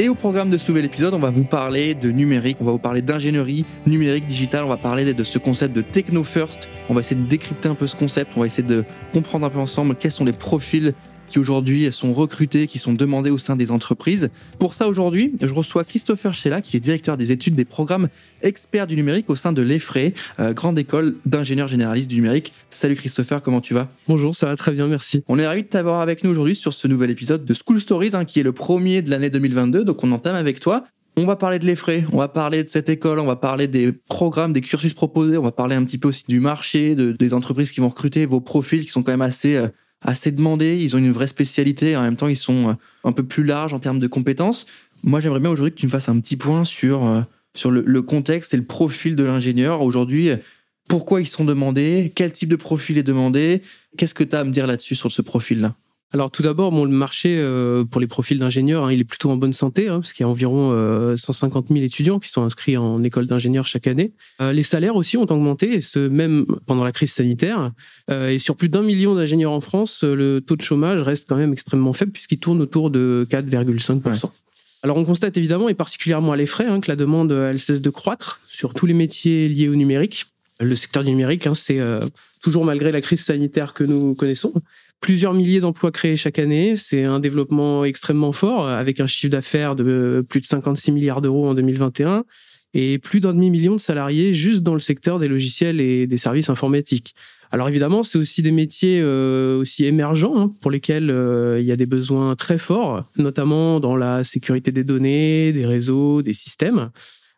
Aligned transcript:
Et 0.00 0.08
au 0.08 0.14
programme 0.14 0.48
de 0.48 0.56
ce 0.56 0.66
nouvel 0.66 0.86
épisode, 0.86 1.12
on 1.12 1.18
va 1.18 1.28
vous 1.28 1.44
parler 1.44 1.94
de 1.94 2.10
numérique, 2.10 2.56
on 2.62 2.64
va 2.64 2.72
vous 2.72 2.78
parler 2.78 3.02
d'ingénierie 3.02 3.66
numérique 3.84 4.26
digitale, 4.26 4.64
on 4.64 4.68
va 4.68 4.78
parler 4.78 5.12
de 5.12 5.24
ce 5.24 5.36
concept 5.36 5.76
de 5.76 5.82
techno 5.82 6.24
first. 6.24 6.70
On 6.88 6.94
va 6.94 7.00
essayer 7.00 7.20
de 7.20 7.26
décrypter 7.26 7.68
un 7.68 7.74
peu 7.74 7.86
ce 7.86 7.96
concept, 7.96 8.32
on 8.34 8.40
va 8.40 8.46
essayer 8.46 8.66
de 8.66 8.86
comprendre 9.12 9.44
un 9.44 9.50
peu 9.50 9.58
ensemble 9.58 9.94
quels 9.94 10.10
sont 10.10 10.24
les 10.24 10.32
profils 10.32 10.94
qui 11.30 11.38
aujourd'hui 11.38 11.90
sont 11.92 12.12
recrutés, 12.12 12.66
qui 12.66 12.78
sont 12.78 12.92
demandés 12.92 13.30
au 13.30 13.38
sein 13.38 13.56
des 13.56 13.70
entreprises. 13.70 14.30
Pour 14.58 14.74
ça, 14.74 14.88
aujourd'hui, 14.88 15.32
je 15.40 15.52
reçois 15.52 15.84
Christopher 15.84 16.34
Schella, 16.34 16.60
qui 16.60 16.76
est 16.76 16.80
directeur 16.80 17.16
des 17.16 17.32
études 17.32 17.54
des 17.54 17.64
programmes 17.64 18.08
experts 18.42 18.86
du 18.86 18.96
numérique 18.96 19.30
au 19.30 19.36
sein 19.36 19.52
de 19.52 19.62
l'EFRE, 19.62 20.12
euh, 20.40 20.52
grande 20.52 20.78
école 20.78 21.14
d'ingénieurs 21.24 21.68
généralistes 21.68 22.08
du 22.08 22.16
numérique. 22.16 22.52
Salut 22.70 22.96
Christopher, 22.96 23.42
comment 23.42 23.60
tu 23.60 23.74
vas? 23.74 23.88
Bonjour, 24.08 24.34
ça 24.34 24.46
va 24.46 24.56
très 24.56 24.72
bien, 24.72 24.88
merci. 24.88 25.22
On 25.28 25.38
est 25.38 25.46
ravis 25.46 25.62
de 25.62 25.68
t'avoir 25.68 26.00
avec 26.00 26.24
nous 26.24 26.30
aujourd'hui 26.30 26.56
sur 26.56 26.72
ce 26.72 26.88
nouvel 26.88 27.10
épisode 27.10 27.44
de 27.44 27.54
School 27.54 27.80
Stories, 27.80 28.10
hein, 28.14 28.24
qui 28.24 28.40
est 28.40 28.44
le 28.44 28.52
premier 28.52 29.02
de 29.02 29.10
l'année 29.10 29.30
2022, 29.30 29.84
donc 29.84 30.02
on 30.02 30.10
entame 30.12 30.34
avec 30.34 30.60
toi. 30.60 30.84
On 31.16 31.26
va 31.26 31.36
parler 31.36 31.58
de 31.58 31.66
l'EFRE, 31.66 32.08
on 32.12 32.18
va 32.18 32.28
parler 32.28 32.64
de 32.64 32.68
cette 32.68 32.88
école, 32.88 33.18
on 33.18 33.26
va 33.26 33.36
parler 33.36 33.68
des 33.68 33.92
programmes, 33.92 34.52
des 34.52 34.60
cursus 34.62 34.94
proposés, 34.94 35.36
on 35.36 35.42
va 35.42 35.52
parler 35.52 35.76
un 35.76 35.84
petit 35.84 35.98
peu 35.98 36.08
aussi 36.08 36.24
du 36.28 36.40
marché, 36.40 36.94
de, 36.94 37.12
des 37.12 37.34
entreprises 37.34 37.72
qui 37.72 37.80
vont 37.80 37.88
recruter, 37.88 38.26
vos 38.26 38.40
profils 38.40 38.84
qui 38.84 38.90
sont 38.90 39.02
quand 39.02 39.12
même 39.12 39.22
assez... 39.22 39.56
Euh, 39.56 39.68
assez 40.02 40.30
demandés, 40.32 40.78
ils 40.82 40.96
ont 40.96 40.98
une 40.98 41.12
vraie 41.12 41.26
spécialité, 41.26 41.96
en 41.96 42.02
même 42.02 42.16
temps 42.16 42.28
ils 42.28 42.36
sont 42.36 42.70
euh, 42.70 42.72
un 43.04 43.12
peu 43.12 43.22
plus 43.22 43.44
larges 43.44 43.74
en 43.74 43.78
termes 43.78 44.00
de 44.00 44.06
compétences. 44.06 44.66
Moi 45.02 45.20
j'aimerais 45.20 45.40
bien 45.40 45.50
aujourd'hui 45.50 45.72
que 45.72 45.80
tu 45.80 45.86
me 45.86 45.90
fasses 45.90 46.08
un 46.08 46.18
petit 46.20 46.36
point 46.36 46.64
sur, 46.64 47.06
euh, 47.06 47.20
sur 47.54 47.70
le, 47.70 48.02
contexte 48.02 48.54
et 48.54 48.56
le 48.56 48.64
profil 48.64 49.16
de 49.16 49.24
l'ingénieur. 49.24 49.82
Aujourd'hui, 49.82 50.30
pourquoi 50.88 51.20
ils 51.20 51.26
sont 51.26 51.44
demandés, 51.44 52.12
quel 52.14 52.32
type 52.32 52.48
de 52.48 52.56
profil 52.56 52.98
est 52.98 53.02
demandé, 53.02 53.62
qu'est-ce 53.96 54.14
que 54.14 54.24
tu 54.24 54.36
as 54.36 54.40
à 54.40 54.44
me 54.44 54.50
dire 54.50 54.66
là-dessus 54.66 54.94
sur 54.94 55.10
ce 55.12 55.22
profil-là? 55.22 55.74
Alors 56.12 56.32
tout 56.32 56.42
d'abord, 56.42 56.72
bon, 56.72 56.84
le 56.84 56.90
marché 56.90 57.36
euh, 57.38 57.84
pour 57.84 58.00
les 58.00 58.08
profils 58.08 58.38
d'ingénieurs, 58.38 58.84
hein, 58.84 58.92
il 58.92 58.98
est 58.98 59.04
plutôt 59.04 59.30
en 59.30 59.36
bonne 59.36 59.52
santé, 59.52 59.86
hein, 59.86 60.00
parce 60.00 60.12
qu'il 60.12 60.24
y 60.24 60.26
a 60.26 60.28
environ 60.28 61.16
150 61.16 61.68
000 61.68 61.80
étudiants 61.84 62.18
qui 62.18 62.28
sont 62.30 62.42
inscrits 62.42 62.76
en 62.76 63.02
école 63.04 63.28
d'ingénieur 63.28 63.66
chaque 63.66 63.86
année. 63.86 64.12
Euh, 64.40 64.52
les 64.52 64.64
salaires 64.64 64.96
aussi 64.96 65.16
ont 65.16 65.30
augmenté, 65.30 65.80
ce, 65.80 66.00
même 66.00 66.46
pendant 66.66 66.82
la 66.82 66.90
crise 66.90 67.12
sanitaire. 67.12 67.70
Euh, 68.10 68.30
et 68.30 68.40
sur 68.40 68.56
plus 68.56 68.68
d'un 68.68 68.82
million 68.82 69.14
d'ingénieurs 69.14 69.52
en 69.52 69.60
France, 69.60 70.02
le 70.02 70.40
taux 70.40 70.56
de 70.56 70.62
chômage 70.62 71.00
reste 71.02 71.28
quand 71.28 71.36
même 71.36 71.52
extrêmement 71.52 71.92
faible, 71.92 72.10
puisqu'il 72.10 72.38
tourne 72.38 72.60
autour 72.60 72.90
de 72.90 73.24
4,5%. 73.30 74.30
Alors 74.82 74.96
on 74.96 75.04
constate 75.04 75.36
évidemment, 75.36 75.68
et 75.68 75.74
particulièrement 75.74 76.32
à 76.32 76.36
l'effray, 76.36 76.66
hein, 76.66 76.80
que 76.80 76.90
la 76.90 76.96
demande, 76.96 77.30
elle 77.30 77.60
cesse 77.60 77.82
de 77.82 77.90
croître 77.90 78.40
sur 78.48 78.74
tous 78.74 78.86
les 78.86 78.94
métiers 78.94 79.48
liés 79.48 79.68
au 79.68 79.76
numérique. 79.76 80.26
Le 80.58 80.74
secteur 80.74 81.04
du 81.04 81.10
numérique, 81.10 81.46
hein, 81.46 81.54
c'est 81.54 81.80
toujours 82.42 82.64
malgré 82.64 82.90
la 82.90 83.00
crise 83.00 83.22
sanitaire 83.22 83.74
que 83.74 83.84
nous 83.84 84.14
connaissons, 84.14 84.52
plusieurs 85.00 85.34
milliers 85.34 85.60
d'emplois 85.60 85.90
créés 85.90 86.16
chaque 86.16 86.38
année. 86.38 86.76
C'est 86.76 87.04
un 87.04 87.20
développement 87.20 87.84
extrêmement 87.84 88.32
fort, 88.32 88.68
avec 88.68 89.00
un 89.00 89.06
chiffre 89.06 89.30
d'affaires 89.30 89.76
de 89.76 90.24
plus 90.28 90.40
de 90.40 90.46
56 90.46 90.92
milliards 90.92 91.20
d'euros 91.20 91.48
en 91.48 91.54
2021 91.54 92.24
et 92.74 92.98
plus 92.98 93.20
d'un 93.20 93.32
demi-million 93.32 93.76
de 93.76 93.80
salariés 93.80 94.32
juste 94.32 94.62
dans 94.62 94.74
le 94.74 94.80
secteur 94.80 95.18
des 95.18 95.28
logiciels 95.28 95.80
et 95.80 96.06
des 96.06 96.16
services 96.16 96.50
informatiques. 96.50 97.14
Alors 97.50 97.68
évidemment, 97.68 98.04
c'est 98.04 98.18
aussi 98.18 98.42
des 98.42 98.52
métiers 98.52 99.00
euh, 99.02 99.58
aussi 99.58 99.84
émergents 99.84 100.38
hein, 100.38 100.52
pour 100.62 100.70
lesquels 100.70 101.10
euh, 101.10 101.58
il 101.60 101.66
y 101.66 101.72
a 101.72 101.76
des 101.76 101.86
besoins 101.86 102.36
très 102.36 102.58
forts, 102.58 103.02
notamment 103.16 103.80
dans 103.80 103.96
la 103.96 104.22
sécurité 104.22 104.70
des 104.70 104.84
données, 104.84 105.52
des 105.52 105.66
réseaux, 105.66 106.22
des 106.22 106.32
systèmes, 106.32 106.90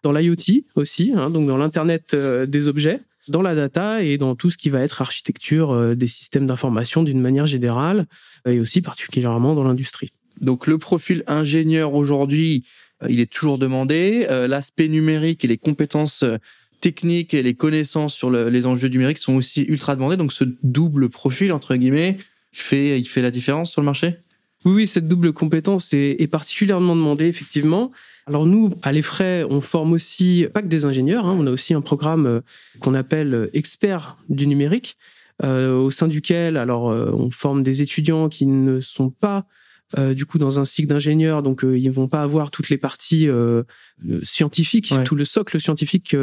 dans 0.03 0.13
l'IoT 0.13 0.65
aussi, 0.75 1.13
hein, 1.17 1.31
donc 1.31 1.47
dans 1.47 1.57
l'internet 1.57 2.11
euh, 2.13 2.45
des 2.45 2.69
objets 2.69 2.99
dans 3.29 3.43
la 3.43 3.55
data 3.55 4.03
et 4.03 4.19
dans 4.19 4.35
tout 4.35 4.51
ce 4.51 4.57
qui 4.57 4.71
va 4.71 4.81
être 4.81 5.01
architecture 5.01 5.73
euh, 5.73 5.95
des 5.95 6.09
systèmes 6.09 6.47
d'information 6.47 7.03
d'une 7.03 7.21
manière 7.21 7.47
générale 7.47 8.07
et 8.47 8.59
aussi 8.59 8.83
particulièrement 8.83 9.55
dans 9.55 9.65
l'industrie. 9.65 10.11
Donc 10.41 10.67
le 10.67 10.79
profil 10.79 11.23
ingénieur 11.27 11.95
aujourd'hui, 11.95 12.65
euh, 13.03 13.07
il 13.11 13.21
est 13.21 13.31
toujours 13.31 13.59
demandé. 13.59 14.27
Euh, 14.31 14.49
l'aspect 14.49 14.89
numérique 14.89 15.45
et 15.45 15.49
les 15.49 15.59
compétences 15.59 16.25
techniques 16.81 17.33
et 17.33 17.43
les 17.43 17.55
connaissances 17.55 18.15
sur 18.15 18.31
les 18.31 18.67
enjeux 18.67 18.89
numériques 18.89 19.19
sont 19.19 19.35
aussi 19.35 19.63
ultra 19.63 19.95
demandés. 19.95 20.17
Donc 20.17 20.33
ce 20.33 20.45
double 20.63 21.09
profil 21.09 21.53
entre 21.53 21.77
guillemets 21.77 22.19
fait, 22.51 22.99
il 22.99 23.05
fait 23.05 23.23
la 23.23 23.31
différence 23.31 23.71
sur 23.71 23.81
le 23.81 23.87
marché? 23.87 24.17
Oui, 24.65 24.73
oui, 24.73 24.87
cette 24.87 25.09
double 25.09 25.33
compétence 25.33 25.93
est, 25.93 26.17
est 26.21 26.27
particulièrement 26.27 26.95
demandée 26.95 27.27
effectivement. 27.27 27.93
Alors 28.27 28.47
nous, 28.47 28.73
à 28.83 28.93
l'EFRAY, 28.93 29.45
on 29.45 29.61
forme 29.61 29.93
aussi 29.93 30.47
pas 30.53 30.63
que 30.63 30.69
des 30.69 30.85
ingénieurs, 30.85 31.27
hein, 31.27 31.37
on 31.39 31.47
a 31.47 31.51
aussi 31.51 31.75
un 31.75 31.81
programme 31.81 32.27
euh, 32.27 32.41
qu'on 32.81 32.95
appelle 32.95 33.35
euh, 33.35 33.51
experts 33.53 34.19
du 34.29 34.47
numérique, 34.47 34.97
euh, 35.43 35.77
au 35.77 35.91
sein 35.91 36.07
duquel 36.07 36.57
alors 36.57 36.85
on 36.85 37.31
forme 37.31 37.63
des 37.63 37.83
étudiants 37.83 38.29
qui 38.29 38.47
ne 38.47 38.81
sont 38.81 39.11
pas 39.11 39.47
du 40.15 40.25
coup 40.25 40.39
dans 40.39 40.59
un 40.59 40.65
cycle 40.65 40.89
d'ingénieur, 40.89 41.43
donc 41.43 41.65
ils 41.65 41.91
vont 41.91 42.09
pas 42.09 42.23
avoir 42.23 42.51
toutes 42.51 42.71
les 42.71 42.79
parties 42.79 43.29
scientifiques, 44.23 44.95
tout 45.05 45.17
le 45.17 45.27
socle 45.27 45.61
scientifique 45.61 46.17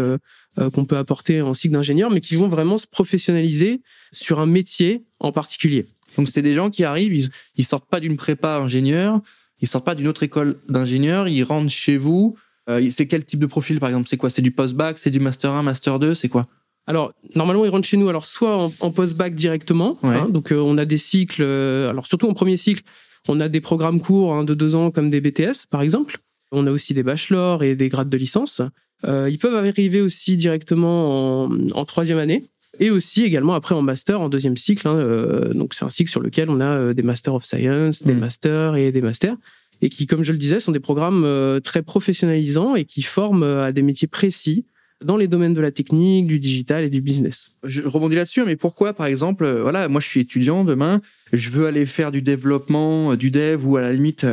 qu'on 0.58 0.86
peut 0.86 0.98
apporter 0.98 1.42
en 1.42 1.54
cycle 1.54 1.74
d'ingénieur, 1.74 2.10
mais 2.10 2.20
qui 2.20 2.36
vont 2.36 2.48
vraiment 2.48 2.80
se 2.80 2.88
professionnaliser 2.88 3.82
sur 4.12 4.40
un 4.40 4.48
métier 4.48 5.04
en 5.20 5.32
particulier. 5.32 5.86
Donc 6.18 6.30
c'est 6.30 6.42
des 6.42 6.56
gens 6.56 6.72
qui 6.72 6.84
arrivent, 6.84 7.14
ils, 7.14 7.30
ils 7.58 7.66
sortent 7.66 7.90
pas 7.90 8.00
d'une 8.00 8.18
prépa 8.18 8.58
ingénieur, 8.58 9.22
ils 9.62 9.68
sortent 9.68 9.86
pas 9.86 9.96
d'une 9.96 10.08
autre 10.08 10.24
école 10.24 10.58
d'ingénieur, 10.68 11.28
ils 11.28 11.44
rentrent 11.44 11.72
chez 11.72 11.98
vous. 11.98 12.36
Euh, 12.70 12.88
c'est 12.92 13.08
quel 13.08 13.26
type 13.26 13.40
de 13.40 13.46
profil, 13.46 13.80
par 13.80 13.90
exemple? 13.90 14.08
C'est 14.10 14.18
quoi? 14.18 14.30
C'est 14.30 14.42
du 14.42 14.52
post-bac 14.52 14.98
C'est 14.98 15.12
du 15.12 15.20
master 15.20 15.52
1, 15.52 15.64
master 15.64 16.00
2 16.00 16.16
C'est 16.16 16.30
quoi? 16.30 16.48
Alors 16.88 17.14
normalement 17.36 17.66
ils 17.66 17.70
rentrent 17.70 17.88
chez 17.88 17.98
nous 17.98 18.10
alors 18.10 18.26
soit 18.26 18.68
en, 18.80 18.90
post-bac 18.90 19.36
directement, 19.36 20.00
hein, 20.02 20.28
donc 20.28 20.52
euh, 20.52 20.56
on 20.56 20.76
a 20.80 20.86
des 20.86 20.98
cycles, 20.98 21.44
euh, 21.44 21.88
alors 21.88 22.08
surtout 22.08 22.28
en 22.28 22.34
premier 22.34 22.58
cycle, 22.58 22.82
on 23.28 23.40
a 23.42 23.48
des 23.48 23.62
programmes 23.62 24.02
courts 24.02 24.34
hein, 24.34 24.44
de 24.44 24.56
deux 24.56 24.74
ans 24.74 24.90
comme 24.90 25.12
des 25.12 25.22
BTS 25.22 25.68
par 25.70 25.84
exemple. 25.84 26.18
On 26.52 26.66
a 26.66 26.72
aussi 26.72 26.96
des 26.96 27.04
bachelors 27.04 27.62
et 27.62 27.76
des 27.76 27.90
grades 27.90 28.10
de 28.10 28.18
licence. 28.18 28.64
ils 29.04 29.38
peuvent 29.40 29.54
arriver 29.54 30.02
aussi 30.02 30.36
directement 30.36 31.44
en, 31.44 31.52
en 31.76 31.86
troisième 31.86 32.18
année 32.18 32.42
et 32.80 32.90
aussi 32.90 33.24
également 33.24 33.54
après 33.54 33.76
en 33.76 33.82
master, 33.82 34.22
en 34.22 34.30
deuxième 34.30 34.58
cycle. 34.58 34.88
Hein, 34.88 34.96
euh, 34.96 35.54
donc 35.54 35.74
c'est 35.74 35.86
un 35.86 35.90
cycle 35.90 36.10
sur 36.10 36.22
lequel 36.22 36.50
on 36.50 36.60
a 36.60 36.66
euh, 36.66 36.94
des 36.94 37.04
Masters 37.04 37.36
of 37.36 37.46
Science, 37.46 38.04
des 38.04 38.14
mm. 38.14 38.20
masters 38.20 38.76
et 38.76 38.92
des 38.92 39.02
masters, 39.02 39.36
et 39.82 39.90
qui, 39.90 40.08
comme 40.08 40.24
je 40.24 40.32
le 40.32 40.38
disais, 40.38 40.60
sont 40.60 40.72
des 40.72 40.80
programmes 40.80 41.24
euh, 41.26 41.60
très 41.60 41.84
professionnalisants 41.84 42.76
et 42.76 42.86
qui 42.86 43.02
forment 43.02 43.44
à 43.44 43.72
des 43.72 43.82
métiers 43.82 44.08
précis 44.08 44.66
dans 45.04 45.16
les 45.16 45.28
domaines 45.30 45.54
de 45.54 45.62
la 45.62 45.72
technique, 45.72 46.28
du 46.28 46.40
digital 46.40 46.84
et 46.84 46.90
du 46.90 47.00
business. 47.00 47.58
Je 47.64 47.82
rebondis 47.84 48.16
là-dessus, 48.16 48.44
mais 48.44 48.58
pourquoi, 48.58 48.94
par 48.94 49.06
exemple, 49.06 49.48
voilà, 49.48 49.88
moi 49.88 50.02
je 50.02 50.08
suis 50.10 50.20
étudiant 50.20 50.66
demain, 50.66 51.00
je 51.32 51.50
veux 51.52 51.68
aller 51.68 51.86
faire 51.86 52.12
du 52.12 52.22
développement, 52.22 53.16
du 53.16 53.32
dev 53.32 53.66
ou 53.66 53.78
à 53.78 53.82
la 53.82 53.94
limite 53.94 54.26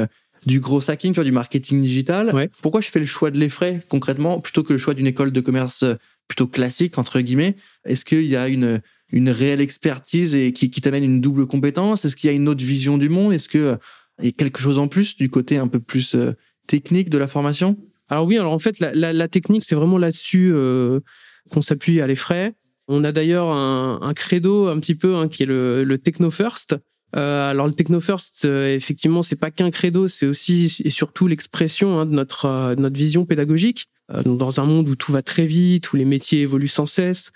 du 0.45 0.59
gros 0.59 0.91
hacking, 0.91 1.13
tu 1.13 1.17
vois, 1.17 1.25
du 1.25 1.31
marketing 1.31 1.83
digital. 1.83 2.49
Pourquoi 2.63 2.81
je 2.81 2.89
fais 2.89 2.99
le 2.99 3.07
choix 3.07 3.31
de 3.31 3.39
l'effray 3.39 3.81
concrètement 3.89 4.41
plutôt 4.41 4.65
que 4.65 4.73
le 4.73 4.79
choix 4.81 4.95
d'une 4.95 5.07
école 5.07 5.31
de 5.31 5.41
commerce 5.41 5.85
plutôt 6.29 6.47
classique 6.47 6.99
entre 6.99 7.21
guillemets 7.21 7.57
Est-ce 7.85 8.05
qu'il 8.05 8.27
y 8.27 8.37
a 8.37 8.49
une 8.49 8.81
une 9.13 9.31
réelle 9.31 9.61
expertise 9.61 10.35
et 10.35 10.53
qui, 10.53 10.69
qui 10.69 10.81
t'amène 10.81 11.05
une 11.05 11.21
double 11.21 11.47
compétence? 11.47 12.05
Est-ce 12.05 12.17
qu'il 12.17 12.29
y 12.29 12.33
a 12.33 12.37
une 12.37 12.49
autre 12.49 12.65
vision 12.65 12.99
du 12.99 13.09
monde? 13.09 13.33
Est-ce 13.33 13.49
que 13.49 13.79
il 14.21 14.25
y 14.27 14.29
a 14.29 14.33
quelque 14.33 14.61
chose 14.61 14.79
en 14.79 14.89
plus 14.89 15.17
du 15.17 15.29
côté 15.29 15.59
un 15.59 15.69
peu 15.69 15.79
plus 15.79 16.15
euh, 16.15 16.33
technique 16.67 17.11
de 17.11 17.19
la 17.19 17.27
formation? 17.27 17.77
Alors 18.09 18.27
oui, 18.27 18.39
alors 18.39 18.53
en 18.53 18.59
fait 18.59 18.81
la, 18.81 18.93
la, 18.95 19.13
la 19.13 19.29
technique 19.29 19.63
c'est 19.65 19.75
vraiment 19.75 19.99
là-dessus 19.99 20.51
euh, 20.53 21.01
qu'on 21.51 21.63
s'appuie 21.63 22.01
à 22.01 22.07
l'effray. 22.07 22.53
On 22.89 23.05
a 23.05 23.13
d'ailleurs 23.13 23.49
un, 23.51 24.01
un, 24.01 24.15
credo 24.15 24.69
un 24.69 24.79
petit 24.79 24.95
peu 24.95 25.17
hein, 25.17 25.29
qui 25.29 25.43
est 25.43 25.47
le, 25.47 25.85
le 25.85 25.99
techno 25.99 26.31
first. 26.31 26.77
Euh, 27.15 27.51
alors 27.51 27.67
le 27.67 27.73
techno 27.73 28.01
first, 28.01 28.45
euh, 28.45 28.75
effectivement, 28.75 29.23
c'est 29.23 29.37
pas 29.37 29.51
qu'un 29.51 29.71
credo, 29.71 30.07
c'est 30.09 30.27
aussi 30.27 30.77
et 30.85 30.91
surtout 30.91 31.27
l'expression 31.27 31.99
hein, 31.99 32.07
de 32.07 32.13
notre 32.13 32.47
euh, 32.47 32.75
notre 32.77 32.97
vision 32.97 33.25
pédagogique. 33.25 33.89
Euh, 34.13 34.23
dans 34.23 34.61
un 34.61 34.65
monde 34.65 34.89
où 34.89 34.97
tout 34.97 35.13
va 35.13 35.23
très 35.23 35.47
vite, 35.47 35.93
où 35.93 35.97
les 35.97 36.05
métiers 36.05 36.43
évoluent 36.43 36.69
sans 36.69 36.87
cesse, 36.87 37.33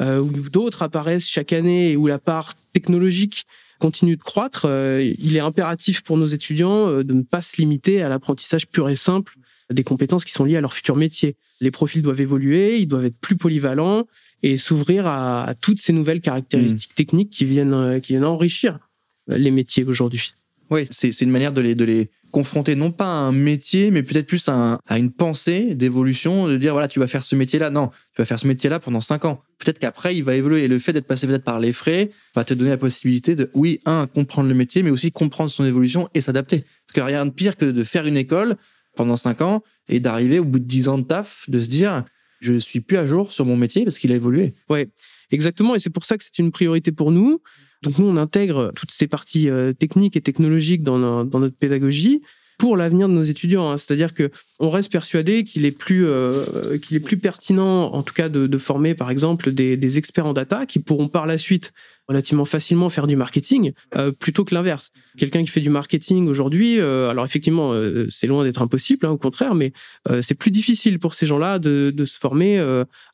où 0.00 0.28
d'autres 0.50 0.82
apparaissent 0.82 1.26
chaque 1.26 1.52
année 1.52 1.92
et 1.92 1.96
où 1.96 2.08
la 2.08 2.18
part 2.18 2.54
technologique 2.72 3.46
continue 3.78 4.16
de 4.16 4.22
croître, 4.22 4.66
il 4.66 5.36
est 5.36 5.40
impératif 5.40 6.02
pour 6.02 6.18
nos 6.18 6.26
étudiants 6.26 6.88
de 7.02 7.12
ne 7.14 7.22
pas 7.22 7.40
se 7.40 7.56
limiter 7.58 8.02
à 8.02 8.08
l'apprentissage 8.08 8.66
pur 8.66 8.88
et 8.88 8.96
simple 8.96 9.36
des 9.72 9.84
compétences 9.84 10.24
qui 10.24 10.32
sont 10.32 10.44
liées 10.44 10.56
à 10.56 10.60
leur 10.60 10.74
futur 10.74 10.96
métier. 10.96 11.36
Les 11.60 11.70
profils 11.70 12.02
doivent 12.02 12.20
évoluer, 12.20 12.78
ils 12.80 12.88
doivent 12.88 13.04
être 13.04 13.18
plus 13.20 13.36
polyvalents 13.36 14.06
et 14.42 14.58
s'ouvrir 14.58 15.06
à, 15.06 15.44
à, 15.44 15.54
toutes 15.54 15.78
ces 15.78 15.92
nouvelles 15.92 16.20
caractéristiques 16.20 16.90
mmh. 16.90 16.96
techniques 16.96 17.30
qui 17.30 17.44
viennent 17.44 18.00
qui 18.00 18.12
viennent 18.12 18.24
enrichir 18.24 18.80
les 19.28 19.52
métiers 19.52 19.84
aujourd'hui. 19.84 20.34
Oui, 20.70 20.86
c'est 20.90 21.20
une 21.20 21.30
manière 21.30 21.52
de 21.52 21.60
les, 21.60 21.74
de 21.74 21.84
les 21.84 22.10
confronté 22.34 22.74
non 22.74 22.90
pas 22.90 23.04
à 23.04 23.08
un 23.08 23.30
métier, 23.30 23.92
mais 23.92 24.02
peut-être 24.02 24.26
plus 24.26 24.48
à, 24.48 24.80
une 24.90 25.12
pensée 25.12 25.76
d'évolution, 25.76 26.48
de 26.48 26.56
dire 26.56 26.72
voilà, 26.72 26.88
tu 26.88 26.98
vas 26.98 27.06
faire 27.06 27.22
ce 27.22 27.36
métier-là. 27.36 27.70
Non, 27.70 27.90
tu 28.12 28.22
vas 28.22 28.24
faire 28.24 28.40
ce 28.40 28.48
métier-là 28.48 28.80
pendant 28.80 29.00
cinq 29.00 29.24
ans. 29.24 29.40
Peut-être 29.58 29.78
qu'après, 29.78 30.16
il 30.16 30.24
va 30.24 30.34
évoluer. 30.34 30.64
Et 30.64 30.68
le 30.68 30.80
fait 30.80 30.92
d'être 30.92 31.06
passé 31.06 31.28
peut-être 31.28 31.44
par 31.44 31.60
les 31.60 31.72
frais 31.72 32.10
va 32.34 32.44
te 32.44 32.52
donner 32.52 32.70
la 32.70 32.76
possibilité 32.76 33.36
de, 33.36 33.52
oui, 33.54 33.80
un, 33.86 34.08
comprendre 34.08 34.48
le 34.48 34.54
métier, 34.56 34.82
mais 34.82 34.90
aussi 34.90 35.12
comprendre 35.12 35.48
son 35.48 35.64
évolution 35.64 36.08
et 36.12 36.20
s'adapter. 36.20 36.64
Parce 36.88 37.04
a 37.04 37.06
rien 37.06 37.24
de 37.24 37.30
pire 37.30 37.56
que 37.56 37.66
de 37.66 37.84
faire 37.84 38.04
une 38.04 38.16
école 38.16 38.56
pendant 38.96 39.14
cinq 39.14 39.40
ans 39.40 39.62
et 39.88 40.00
d'arriver 40.00 40.40
au 40.40 40.44
bout 40.44 40.58
de 40.58 40.64
dix 40.64 40.88
ans 40.88 40.98
de 40.98 41.04
taf, 41.04 41.48
de 41.48 41.60
se 41.60 41.68
dire, 41.68 42.02
je 42.40 42.58
suis 42.58 42.80
plus 42.80 42.96
à 42.96 43.06
jour 43.06 43.30
sur 43.30 43.46
mon 43.46 43.56
métier 43.56 43.84
parce 43.84 43.96
qu'il 43.96 44.10
a 44.10 44.16
évolué. 44.16 44.54
Ouais, 44.68 44.88
exactement. 45.30 45.76
Et 45.76 45.78
c'est 45.78 45.88
pour 45.88 46.04
ça 46.04 46.18
que 46.18 46.24
c'est 46.24 46.40
une 46.40 46.50
priorité 46.50 46.90
pour 46.90 47.12
nous. 47.12 47.40
Donc 47.84 47.98
nous, 47.98 48.06
on 48.06 48.16
intègre 48.16 48.72
toutes 48.74 48.90
ces 48.90 49.06
parties 49.06 49.48
euh, 49.48 49.72
techniques 49.72 50.16
et 50.16 50.22
technologiques 50.22 50.82
dans, 50.82 50.98
notre 50.98 51.56
pédagogie 51.56 52.22
pour 52.58 52.76
l'avenir 52.76 53.08
de 53.08 53.14
nos 53.14 53.22
étudiants. 53.22 53.70
Hein. 53.70 53.78
C'est-à-dire 53.78 54.14
que 54.14 54.30
on 54.58 54.70
reste 54.70 54.90
persuadé 54.90 55.44
qu'il 55.44 55.64
est 55.64 55.76
plus 55.76 56.06
euh, 56.06 56.78
qu'il 56.78 56.96
est 56.96 57.00
plus 57.00 57.16
pertinent, 57.16 57.92
en 57.92 58.02
tout 58.02 58.14
cas, 58.14 58.28
de, 58.28 58.58
former 58.58 58.94
par 58.94 59.10
exemple 59.10 59.52
des, 59.52 59.76
des, 59.76 59.98
experts 59.98 60.26
en 60.26 60.32
data 60.32 60.64
qui 60.64 60.78
pourront 60.78 61.08
par 61.08 61.26
la 61.26 61.38
suite 61.38 61.72
relativement 62.08 62.44
facilement 62.44 62.90
faire 62.90 63.06
du 63.06 63.16
marketing 63.16 63.72
euh, 63.96 64.10
plutôt 64.12 64.44
que 64.44 64.54
l'inverse. 64.54 64.90
Quelqu'un 65.16 65.42
qui 65.42 65.48
fait 65.48 65.60
du 65.60 65.70
marketing 65.70 66.28
aujourd'hui, 66.28 66.78
euh, 66.78 67.08
alors 67.08 67.24
effectivement, 67.24 67.72
euh, 67.72 68.06
c'est 68.10 68.26
loin 68.26 68.44
d'être 68.44 68.60
impossible, 68.60 69.06
hein, 69.06 69.10
au 69.10 69.16
contraire, 69.16 69.54
mais 69.54 69.72
c'est 70.20 70.34
plus 70.34 70.50
difficile 70.50 70.98
pour 70.98 71.14
ces 71.14 71.26
gens-là 71.26 71.58
de, 71.58 71.92
de, 71.94 72.04
se 72.04 72.18
former 72.18 72.58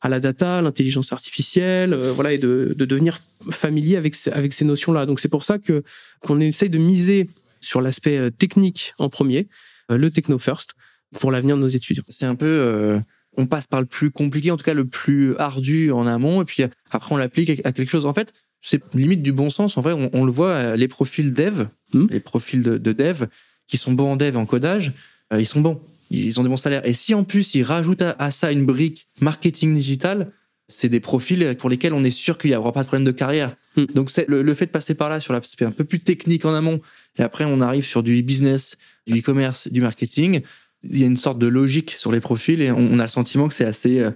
à 0.01 0.09
la 0.09 0.19
data, 0.19 0.61
l'intelligence 0.61 1.13
artificielle, 1.13 1.95
voilà, 1.95 2.33
et 2.33 2.37
de, 2.37 2.75
de, 2.77 2.85
devenir 2.85 3.19
familier 3.49 3.95
avec 3.95 4.15
avec 4.31 4.53
ces 4.53 4.65
notions-là. 4.65 5.05
Donc 5.05 5.19
c'est 5.19 5.29
pour 5.29 5.43
ça 5.43 5.57
que 5.57 5.83
qu'on 6.19 6.39
essaye 6.39 6.69
de 6.69 6.77
miser 6.77 7.27
sur 7.61 7.81
l'aspect 7.81 8.31
technique 8.31 8.93
en 8.99 9.09
premier, 9.09 9.47
le 9.89 10.09
techno 10.11 10.37
first, 10.37 10.73
pour 11.19 11.31
l'avenir 11.31 11.55
de 11.55 11.61
nos 11.61 11.67
étudiants. 11.67 12.03
C'est 12.09 12.25
un 12.25 12.35
peu 12.35 13.01
on 13.37 13.45
passe 13.45 13.67
par 13.67 13.79
le 13.79 13.85
plus 13.85 14.11
compliqué, 14.11 14.51
en 14.51 14.57
tout 14.57 14.63
cas 14.63 14.73
le 14.73 14.85
plus 14.85 15.37
ardu 15.37 15.91
en 15.91 16.05
amont, 16.05 16.41
et 16.41 16.45
puis 16.45 16.63
après 16.89 17.13
on 17.13 17.17
l'applique 17.17 17.61
à 17.65 17.71
quelque 17.71 17.89
chose. 17.89 18.05
En 18.05 18.13
fait, 18.13 18.33
c'est 18.61 18.81
limite 18.93 19.23
du 19.23 19.31
bon 19.31 19.49
sens. 19.49 19.77
En 19.77 19.81
vrai, 19.81 19.93
on, 20.13 20.25
le 20.25 20.31
voit, 20.31 20.49
euh, 20.49 20.75
les 20.75 20.87
profils 20.87 21.33
dev, 21.33 21.65
hmm. 21.93 22.07
les 22.09 22.19
profils 22.19 22.61
de, 22.61 22.77
dev, 22.77 23.25
qui 23.67 23.77
sont 23.77 23.93
bons 23.93 24.13
en 24.13 24.15
dev 24.17 24.35
et 24.35 24.37
en 24.37 24.45
codage, 24.45 24.93
euh, 25.33 25.39
ils 25.39 25.47
sont 25.47 25.61
bons. 25.61 25.81
Ils 26.09 26.39
ont 26.39 26.43
des 26.43 26.49
bons 26.49 26.57
salaires. 26.57 26.85
Et 26.85 26.93
si 26.93 27.13
en 27.13 27.23
plus 27.23 27.55
ils 27.55 27.63
rajoutent 27.63 28.01
à, 28.01 28.31
ça 28.31 28.51
une 28.51 28.65
brique 28.65 29.07
marketing 29.21 29.73
digital, 29.73 30.33
c'est 30.71 30.89
des 30.89 30.99
profils 30.99 31.55
pour 31.57 31.69
lesquels 31.69 31.93
on 31.93 32.03
est 32.03 32.11
sûr 32.11 32.37
qu'il 32.37 32.49
n'y 32.49 32.55
aura 32.55 32.71
pas 32.71 32.81
de 32.81 32.87
problème 32.87 33.05
de 33.05 33.11
carrière. 33.11 33.55
Hmm. 33.75 33.85
Donc 33.93 34.09
c'est 34.09 34.27
le, 34.27 34.53
fait 34.53 34.65
de 34.65 34.71
passer 34.71 34.95
par 34.95 35.09
là 35.09 35.19
sur 35.19 35.33
l'aspect 35.33 35.65
un 35.65 35.71
peu 35.71 35.83
plus 35.83 35.99
technique 35.99 36.45
en 36.45 36.53
amont, 36.53 36.81
et 37.19 37.21
après 37.21 37.45
on 37.45 37.61
arrive 37.61 37.85
sur 37.85 38.03
du 38.03 38.23
business, 38.23 38.77
du 39.07 39.19
e-commerce, 39.19 39.67
du 39.67 39.81
marketing. 39.81 40.41
Il 40.83 40.99
y 40.99 41.03
a 41.03 41.05
une 41.05 41.17
sorte 41.17 41.37
de 41.37 41.47
logique 41.47 41.91
sur 41.91 42.11
les 42.11 42.19
profils 42.19 42.61
et 42.61 42.71
on, 42.71 42.97
a 42.97 43.03
le 43.03 43.09
sentiment 43.09 43.47
que 43.47 43.53
c'est 43.53 43.65
assez 43.65 43.99
euh, 43.99 44.09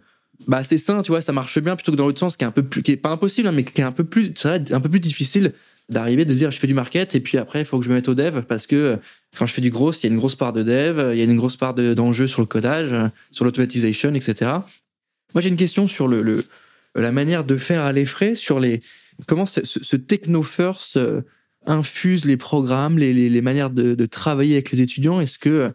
bah 0.47 0.63
c'est 0.63 0.77
sain, 0.77 1.03
tu 1.03 1.11
vois, 1.11 1.21
ça 1.21 1.31
marche 1.31 1.59
bien 1.59 1.75
plutôt 1.75 1.91
que 1.91 1.97
dans 1.97 2.05
l'autre 2.05 2.19
sens 2.19 2.37
qui 2.37 2.43
est 2.43 2.47
un 2.47 2.51
peu 2.51 2.63
plus, 2.63 2.81
qui 2.81 2.91
est 2.91 2.97
pas 2.97 3.09
impossible, 3.09 3.47
hein, 3.47 3.51
mais 3.51 3.63
qui 3.63 3.81
est 3.81 3.83
un 3.85 3.91
peu 3.91 4.03
plus, 4.03 4.33
ça 4.35 4.55
un 4.55 4.81
peu 4.81 4.89
plus 4.89 4.99
difficile 4.99 5.53
d'arriver 5.87 6.25
de 6.25 6.33
dire 6.33 6.49
je 6.49 6.57
fais 6.57 6.65
du 6.65 6.73
market 6.73 7.13
et 7.13 7.19
puis 7.19 7.37
après 7.37 7.59
il 7.61 7.65
faut 7.65 7.77
que 7.77 7.85
je 7.85 7.91
me 7.91 7.95
mette 7.95 8.09
au 8.09 8.15
dev 8.15 8.41
parce 8.41 8.65
que 8.65 8.97
quand 9.37 9.45
je 9.45 9.53
fais 9.53 9.61
du 9.61 9.69
gros, 9.69 9.91
il 9.91 10.03
y 10.03 10.05
a 10.07 10.09
une 10.09 10.17
grosse 10.17 10.35
part 10.35 10.51
de 10.51 10.63
dev, 10.63 11.11
il 11.13 11.19
y 11.19 11.21
a 11.21 11.25
une 11.25 11.35
grosse 11.35 11.57
part 11.57 11.73
d'enjeux 11.73 12.27
sur 12.27 12.41
le 12.41 12.47
codage, 12.47 12.89
sur 13.31 13.45
l'automatisation, 13.45 14.13
etc. 14.15 14.51
Moi 15.35 15.41
j'ai 15.41 15.49
une 15.49 15.57
question 15.57 15.85
sur 15.85 16.07
le, 16.07 16.43
la 16.95 17.11
manière 17.11 17.43
de 17.43 17.57
faire 17.57 17.83
à 17.83 17.91
l'effray, 17.91 18.35
sur 18.35 18.59
les 18.59 18.81
comment 19.27 19.45
ce, 19.45 19.95
techno 19.95 20.43
first 20.43 20.97
euh, 20.97 21.21
infuse 21.65 22.25
les 22.25 22.37
programmes, 22.37 22.97
les, 22.97 23.13
les, 23.29 23.41
manières 23.41 23.69
de, 23.69 24.05
travailler 24.05 24.55
avec 24.55 24.71
les 24.71 24.81
étudiants. 24.81 25.19
Est-ce 25.19 25.37
que 25.37 25.71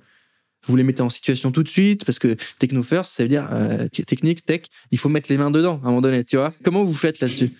vous 0.66 0.76
les 0.76 0.82
mettez 0.82 1.02
en 1.02 1.10
situation 1.10 1.52
tout 1.52 1.62
de 1.62 1.68
suite? 1.68 2.04
Parce 2.04 2.18
que 2.18 2.36
techno 2.58 2.82
first, 2.82 3.16
ça 3.16 3.22
veut 3.22 3.28
dire 3.28 3.48
euh, 3.52 3.86
technique, 3.88 4.44
tech, 4.44 4.62
il 4.90 4.98
faut 4.98 5.08
mettre 5.08 5.30
les 5.30 5.38
mains 5.38 5.50
dedans 5.50 5.80
à 5.84 5.86
un 5.86 5.90
moment 5.90 6.00
donné, 6.00 6.24
tu 6.24 6.36
vois. 6.36 6.54
Comment 6.62 6.84
vous 6.84 6.94
faites 6.94 7.20
là-dessus? 7.20 7.50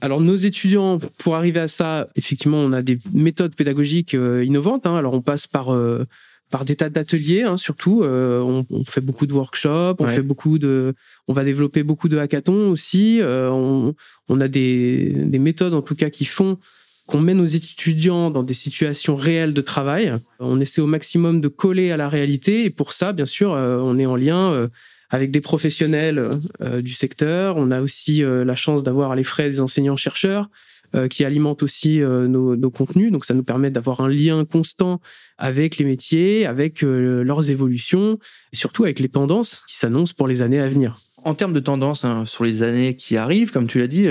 Alors 0.00 0.20
nos 0.20 0.36
étudiants, 0.36 0.98
pour 1.18 1.36
arriver 1.36 1.60
à 1.60 1.68
ça, 1.68 2.08
effectivement, 2.16 2.58
on 2.58 2.72
a 2.72 2.82
des 2.82 2.98
méthodes 3.12 3.54
pédagogiques 3.54 4.14
euh, 4.14 4.44
innovantes. 4.44 4.86
Hein. 4.86 4.96
Alors 4.96 5.14
on 5.14 5.20
passe 5.20 5.46
par 5.46 5.72
euh, 5.72 6.06
par 6.50 6.64
des 6.64 6.76
tas 6.76 6.90
d'ateliers, 6.90 7.42
hein, 7.42 7.56
surtout. 7.56 8.02
On, 8.04 8.66
on, 8.70 8.84
fait 8.84 9.00
beaucoup 9.00 9.26
de 9.26 9.32
workshops, 9.32 9.96
on 9.98 10.06
fait 10.06 10.22
beaucoup 10.22 10.58
de, 10.58 10.94
on 11.28 11.32
va 11.32 11.44
développer 11.44 11.82
beaucoup 11.82 12.08
de 12.08 12.18
hackathons 12.18 12.70
aussi. 12.70 13.20
On, 13.22 13.94
on, 14.28 14.40
a 14.40 14.48
des, 14.48 15.12
des 15.14 15.38
méthodes 15.38 15.74
en 15.74 15.82
tout 15.82 15.94
cas 15.94 16.10
qui 16.10 16.24
font 16.24 16.58
qu'on 17.10 17.20
met 17.20 17.34
nos 17.34 17.44
étudiants 17.44 18.30
dans 18.30 18.44
des 18.44 18.54
situations 18.54 19.16
réelles 19.16 19.52
de 19.52 19.60
travail. 19.60 20.14
On 20.38 20.60
essaie 20.60 20.80
au 20.80 20.86
maximum 20.86 21.40
de 21.40 21.48
coller 21.48 21.90
à 21.90 21.96
la 21.96 22.08
réalité 22.08 22.64
et 22.64 22.70
pour 22.70 22.92
ça, 22.92 23.12
bien 23.12 23.24
sûr, 23.24 23.52
euh, 23.52 23.78
on 23.78 23.98
est 23.98 24.06
en 24.06 24.14
lien 24.14 24.52
euh, 24.52 24.68
avec 25.10 25.32
des 25.32 25.40
professionnels 25.40 26.24
euh, 26.60 26.80
du 26.80 26.94
secteur. 26.94 27.56
On 27.56 27.72
a 27.72 27.80
aussi 27.80 28.22
la 28.22 28.54
chance 28.54 28.84
d'avoir 28.84 29.16
les 29.16 29.24
frais 29.24 29.48
des 29.48 29.60
enseignants-chercheurs 29.60 30.48
qui 31.08 31.24
alimentent 31.24 31.62
aussi 31.62 31.98
nos, 31.98 32.56
nos, 32.56 32.70
contenus. 32.70 33.12
Donc 33.12 33.24
ça 33.24 33.34
nous 33.34 33.42
permet 33.42 33.70
d'avoir 33.70 34.00
un 34.00 34.08
lien 34.08 34.44
constant 34.44 35.00
avec 35.38 35.78
les 35.78 35.84
métiers, 35.84 36.46
avec 36.46 36.82
leurs 36.82 37.50
évolutions 37.50 38.18
et 38.52 38.56
surtout 38.56 38.84
avec 38.84 38.98
les 38.98 39.08
tendances 39.08 39.64
qui 39.68 39.76
s'annoncent 39.76 40.14
pour 40.16 40.26
les 40.26 40.42
années 40.42 40.60
à 40.60 40.68
venir. 40.68 40.98
En 41.24 41.34
termes 41.34 41.52
de 41.52 41.60
tendances 41.60 42.04
hein, 42.04 42.24
sur 42.26 42.44
les 42.44 42.62
années 42.62 42.96
qui 42.96 43.16
arrivent, 43.16 43.52
comme 43.52 43.66
tu 43.66 43.78
l'as 43.78 43.86
dit, 43.86 44.08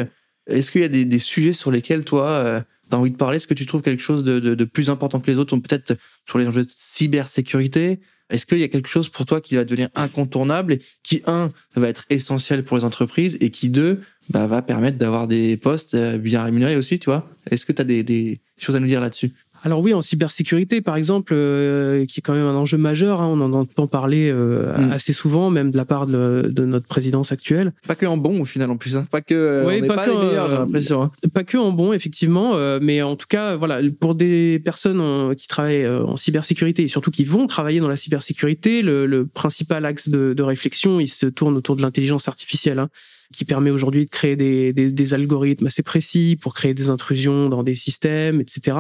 est-ce 0.48 0.72
qu'il 0.72 0.82
y 0.82 0.86
a 0.86 0.90
des, 0.90 1.06
des, 1.06 1.20
sujets 1.20 1.54
sur 1.54 1.72
lesquels 1.72 2.06
toi 2.06 2.64
T'as 2.90 2.98
envie 2.98 3.12
de 3.12 3.18
parler? 3.18 3.38
Est-ce 3.38 3.48
que 3.48 3.54
tu 3.54 3.66
trouves 3.66 3.82
quelque 3.82 4.02
chose 4.02 4.24
de, 4.24 4.40
de, 4.40 4.56
de 4.56 4.66
plus 4.66 4.90
important 4.90 5.20
que 5.20 5.30
les 5.30 5.38
autres? 5.38 5.56
Peut-être 5.58 5.96
sur 6.28 6.40
les 6.40 6.48
enjeux 6.48 6.66
de 6.66 6.72
cybersécurité 6.76 8.00
Est-ce 8.30 8.46
qu'il 8.46 8.60
y 8.60 8.64
a 8.64 8.68
quelque 8.68 8.88
chose 8.88 9.10
pour 9.10 9.26
toi 9.26 9.42
qui 9.42 9.56
va 9.56 9.66
devenir 9.66 9.90
incontournable 9.96 10.74
et 10.74 10.82
qui, 11.04 11.22
un, 11.26 11.52
va 11.76 11.88
être 11.90 12.06
essentiel 12.10 12.64
pour 12.64 12.78
les 12.78 12.84
entreprises 12.84 13.38
et 13.42 13.50
qui, 13.50 13.70
deux, 13.70 14.02
bah, 14.30 14.48
va 14.48 14.62
permettre 14.62 14.98
d'avoir 14.98 15.28
des 15.28 15.58
postes 15.58 15.96
euh, 15.96 16.18
bien 16.18 16.44
rémunérés 16.44 16.76
aussi, 16.76 17.00
tu 17.00 17.10
vois? 17.10 17.30
Est-ce 17.50 17.66
que 17.66 17.72
tu 17.72 17.82
as 17.82 17.86
des, 17.86 18.04
des 18.04 18.42
choses 18.58 18.76
à 18.76 18.80
nous 18.80 18.88
dire 18.88 19.02
là-dessus? 19.02 19.34
Alors 19.64 19.82
oui, 19.82 19.94
en 19.94 20.02
cybersécurité, 20.02 20.82
par 20.82 20.96
exemple, 20.96 21.34
euh, 21.36 22.06
qui 22.06 22.20
est 22.20 22.22
quand 22.22 22.34
même 22.34 22.46
un 22.46 22.56
enjeu 22.56 22.78
majeur, 22.78 23.22
hein, 23.22 23.28
on 23.28 23.42
en 23.42 23.54
entend 23.54 23.88
parler 23.88 24.30
euh, 24.32 24.78
mm. 24.78 24.92
assez 24.92 25.14
souvent, 25.14 25.50
même 25.50 25.72
de 25.72 25.78
la 25.78 25.86
part 25.86 26.08
de, 26.08 26.52
notre 26.60 26.88
présidence 26.88 27.32
actuelle. 27.32 27.74
Pas 27.88 27.96
que 27.96 28.06
en 28.06 28.18
bon, 28.18 28.42
au 28.42 28.46
final, 28.46 28.70
en 28.70 28.78
plus. 28.78 28.96
Hein. 28.96 29.06
Pas 29.12 29.22
que 29.22 29.34
euh, 29.34 29.66
oui, 29.66 29.86
pas, 29.86 30.06
que, 30.06 30.12
les 30.12 30.18
meilleurs, 30.18 30.50
j'ai 30.50 30.56
l'impression. 30.56 31.04
Hein. 31.04 31.12
Pas 31.34 31.44
que 31.44 31.58
en 31.58 31.72
bon, 31.72 31.94
effectivement, 31.94 32.58
mais 32.80 33.02
en 33.02 33.16
tout 33.16 33.28
cas, 33.28 33.56
voilà, 33.56 33.80
pour 34.00 34.16
des 34.16 34.62
personnes 34.64 35.36
qui 35.36 35.48
travaillent 35.48 35.88
en 35.88 36.18
cybersécurité 36.18 36.84
et 36.84 36.88
surtout 36.88 37.12
qui 37.12 37.24
vont 37.24 37.48
travailler 37.48 37.80
dans 37.80 37.88
la 37.88 37.98
cybersécurité, 37.98 38.82
le, 38.82 39.06
le 39.06 39.26
principal 39.26 39.86
axe 39.86 40.10
de, 40.10 40.34
de, 40.34 40.44
réflexion, 40.44 41.00
il 41.00 41.08
se 41.08 41.26
tourne 41.26 41.58
autour 41.58 41.76
de 41.76 41.82
l'intelligence 41.82 42.28
artificielle. 42.28 42.80
Hein 42.80 42.90
qui 43.34 43.46
permet 43.46 43.70
aujourd'hui 43.70 44.06
de 44.06 44.10
créer 44.10 44.36
des, 44.36 44.74
des, 44.74 44.92
des, 44.92 45.14
algorithmes 45.14 45.68
assez 45.68 45.84
précis 45.84 46.38
pour 46.42 46.56
créer 46.56 46.74
des 46.74 46.90
intrusions 46.90 47.48
dans 47.48 47.62
des 47.62 47.76
systèmes, 47.76 48.42
etc. 48.42 48.76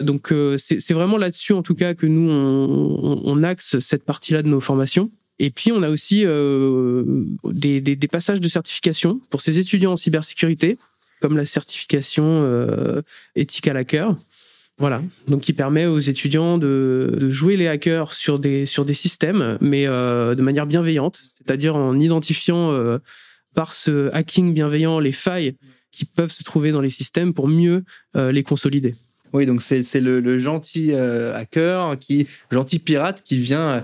Donc 0.00 0.32
euh, 0.32 0.56
c'est 0.58 0.92
vraiment 0.92 1.16
là-dessus 1.16 1.52
en 1.52 1.62
tout 1.62 1.74
cas 1.74 1.94
que 1.94 2.06
nous 2.06 2.28
on, 2.30 3.20
on, 3.24 3.42
axe 3.42 3.78
cette 3.78 4.04
partie-là 4.04 4.42
de 4.42 4.48
nos 4.48 4.60
formations. 4.60 5.10
Et 5.38 5.50
puis 5.50 5.72
on 5.72 5.82
a 5.82 5.90
aussi 5.90 6.22
euh, 6.24 7.24
des, 7.44 7.80
des, 7.80 7.96
des, 7.96 8.08
passages 8.08 8.40
de 8.40 8.48
certification 8.48 9.20
pour 9.30 9.40
ces 9.40 9.58
étudiants 9.58 9.92
en 9.92 9.96
cybersécurité, 9.96 10.78
comme 11.20 11.36
la 11.36 11.46
certification 11.46 12.24
euh, 12.44 13.02
Ethical 13.34 13.76
Hacker. 13.76 14.16
Voilà, 14.78 15.02
donc 15.28 15.42
qui 15.42 15.52
permet 15.52 15.86
aux 15.86 16.00
étudiants 16.00 16.58
de, 16.58 17.16
de, 17.20 17.30
jouer 17.30 17.56
les 17.56 17.68
hackers 17.68 18.12
sur 18.12 18.40
des 18.40 18.66
sur 18.66 18.84
des 18.84 18.94
systèmes, 18.94 19.56
mais 19.60 19.86
euh, 19.86 20.34
de 20.34 20.42
manière 20.42 20.66
bienveillante, 20.66 21.20
c'est-à-dire 21.38 21.76
en 21.76 22.00
identifiant 22.00 22.72
euh, 22.72 22.98
par 23.54 23.72
ce 23.72 24.12
hacking 24.12 24.52
bienveillant 24.52 24.98
les 24.98 25.12
failles 25.12 25.54
qui 25.92 26.04
peuvent 26.04 26.32
se 26.32 26.42
trouver 26.42 26.72
dans 26.72 26.80
les 26.80 26.90
systèmes 26.90 27.34
pour 27.34 27.46
mieux 27.46 27.84
euh, 28.16 28.32
les 28.32 28.42
consolider. 28.42 28.96
Oui, 29.34 29.46
donc 29.46 29.62
c'est 29.62 30.00
le, 30.00 30.20
le, 30.20 30.38
gentil 30.38 30.92
euh, 30.92 31.34
hacker, 31.34 31.98
qui 31.98 32.28
gentil 32.52 32.78
pirate 32.78 33.20
qui 33.24 33.36
vient 33.38 33.68
euh, 33.68 33.80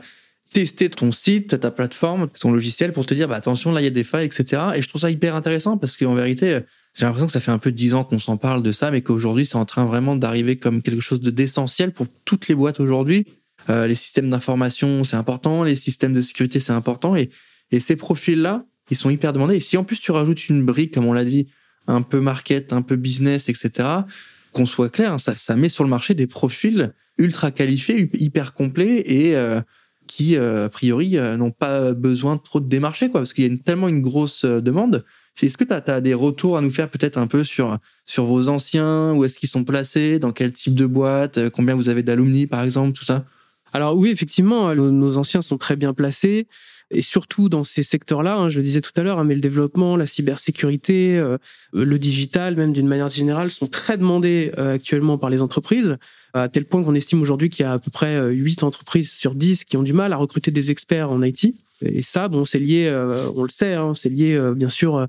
tester 0.53 0.89
ton 0.89 1.11
site, 1.11 1.59
ta 1.59 1.73
plateforme, 1.73 2.29
ton 2.29 2.53
logiciel 2.53 2.93
pour 2.93 3.05
te 3.05 3.15
dire 3.15 3.27
bah 3.27 3.35
attention 3.35 3.73
là 3.73 3.81
il 3.81 3.85
y 3.85 3.89
a 3.89 3.91
des 3.91 4.05
failles, 4.05 4.27
etc. 4.27 4.63
Et 4.77 4.83
je 4.83 4.89
trouve 4.89 5.01
ça 5.01 5.11
hyper 5.11 5.35
intéressant 5.35 5.77
parce 5.77 5.97
qu'en 5.97 6.15
vérité 6.15 6.61
j'ai 6.95 7.05
l'impression 7.05 7.27
que 7.27 7.33
ça 7.33 7.41
fait 7.41 7.51
un 7.51 7.59
peu 7.59 7.73
dix 7.73 7.95
ans 7.95 8.05
qu'on 8.05 8.21
s'en 8.21 8.37
parle 8.37 8.63
de 8.63 8.71
ça, 8.71 8.93
mais 8.93 9.01
qu'aujourd'hui 9.03 9.45
c'est 9.45 9.57
en 9.57 9.65
train 9.65 9.85
vraiment 9.85 10.15
d'arriver 10.15 10.57
comme 10.57 10.83
quelque 10.83 11.01
chose 11.01 11.21
de 11.21 11.31
d'essentiel 11.33 11.91
pour 11.91 12.07
toutes 12.25 12.47
les 12.47 12.55
boîtes 12.55 12.79
aujourd'hui. 12.79 13.27
Euh, 13.69 13.89
les 13.89 13.97
systèmes 13.97 14.31
d'information 14.31 15.03
c'est 15.03 15.17
important, 15.17 15.65
les 15.65 15.75
systèmes 15.75 16.15
de 16.15 16.23
sécurité 16.23 16.61
c'est 16.61 16.73
important 16.73 17.17
et 17.17 17.29
et 17.73 17.81
ces 17.81 17.97
profils 17.97 18.41
là 18.41 18.65
ils 18.89 18.97
sont 18.97 19.11
hyper 19.11 19.33
demandés. 19.33 19.57
Et 19.57 19.61
si 19.61 19.77
en 19.77 19.83
plus 19.83 19.99
tu 19.99 20.13
rajoutes 20.13 20.49
une 20.49 20.65
brique 20.65 20.95
comme 20.95 21.07
on 21.07 21.13
l'a 21.13 21.25
dit 21.25 21.49
un 21.89 22.03
peu 22.03 22.21
market, 22.21 22.73
un 22.73 22.83
peu 22.83 22.95
business, 22.95 23.49
etc 23.49 24.05
qu'on 24.53 24.67
soit 24.67 24.91
clair, 24.91 25.13
hein, 25.13 25.19
ça, 25.19 25.35
ça, 25.35 25.57
met 25.57 25.69
sur 25.69 25.85
le 25.85 25.91
marché 25.91 26.15
des 26.15 26.27
profils 26.27 26.93
ultra 27.19 27.51
qualifiés, 27.51 28.11
hyper 28.15 28.55
complets 28.55 29.03
et 29.07 29.37
euh, 29.37 29.61
qui, 30.07 30.37
euh, 30.37 30.67
a 30.67 30.69
priori, 30.69 31.17
euh, 31.17 31.37
n'ont 31.37 31.51
pas 31.51 31.93
besoin 31.93 32.37
de 32.37 32.41
trop 32.41 32.61
de 32.61 32.69
démarcher, 32.69 33.09
quoi, 33.09 33.21
parce 33.21 33.33
qu'il 33.33 33.51
y 33.51 33.55
a 33.55 33.59
tellement 33.59 33.89
une 33.89 34.03
grosse 34.03 34.45
demande. 34.45 35.05
Est-ce 35.41 35.57
que 35.57 35.65
tu 35.65 35.73
as, 35.73 36.01
des 36.01 36.13
retours 36.13 36.59
à 36.59 36.61
nous 36.61 36.71
faire 36.71 36.91
peut-être 36.91 37.17
un 37.17 37.27
peu 37.27 37.45
sur, 37.45 37.79
sur 38.05 38.25
vos 38.25 38.49
anciens, 38.49 39.15
où 39.15 39.25
est-ce 39.25 39.39
qu'ils 39.39 39.49
sont 39.49 39.65
placés, 39.65 40.19
dans 40.19 40.33
quel 40.33 40.53
type 40.53 40.75
de 40.75 40.85
boîte, 40.85 41.49
combien 41.51 41.75
vous 41.75 41.89
avez 41.89 42.03
d'alumni, 42.03 42.47
par 42.47 42.63
exemple, 42.63 42.93
tout 42.93 43.05
ça? 43.05 43.25
Alors 43.73 43.97
oui, 43.97 44.11
effectivement, 44.11 44.75
nos 44.75 45.17
anciens 45.17 45.41
sont 45.41 45.57
très 45.57 45.77
bien 45.77 45.95
placés 45.95 46.47
et 46.91 47.03
surtout 47.03 47.49
dans 47.49 47.63
ces 47.63 47.83
secteurs-là, 47.83 48.37
hein, 48.37 48.49
je 48.49 48.59
le 48.59 48.65
disais 48.65 48.81
tout 48.81 48.93
à 48.97 49.03
l'heure, 49.03 49.19
hein, 49.19 49.25
mais 49.25 49.35
le 49.35 49.41
développement, 49.41 49.97
la 49.97 50.07
cybersécurité, 50.07 51.17
euh, 51.17 51.39
le 51.73 51.99
digital, 51.99 52.57
même 52.57 52.73
d'une 52.73 52.89
manière 52.89 53.09
générale, 53.09 53.49
sont 53.49 53.69
très 53.69 53.97
demandés 53.97 54.51
euh, 54.59 54.75
actuellement 54.75 55.17
par 55.17 55.31
les 55.31 55.41
entreprises, 55.41 55.99
à 56.35 56.49
tel 56.49 56.65
point 56.65 56.83
qu'on 56.83 56.95
estime 56.95 57.23
aujourd'hui 57.23 57.49
qu'il 57.49 57.65
y 57.65 57.67
a 57.67 57.73
à 57.73 57.79
peu 57.79 57.91
près 57.91 58.33
8 58.33 58.63
entreprises 58.63 59.11
sur 59.11 59.35
10 59.35 59.65
qui 59.65 59.77
ont 59.77 59.83
du 59.83 59.93
mal 59.93 60.13
à 60.13 60.17
recruter 60.17 60.51
des 60.51 60.71
experts 60.71 61.11
en 61.11 61.23
IT. 61.23 61.55
Et 61.83 62.03
ça, 62.03 62.29
bon, 62.29 62.45
c'est 62.45 62.61
lié, 62.61 62.89
on 63.35 63.43
le 63.43 63.49
sait, 63.49 63.75
hein, 63.75 63.95
c'est 63.97 64.11
lié 64.11 64.41
bien 64.55 64.69
sûr 64.69 65.09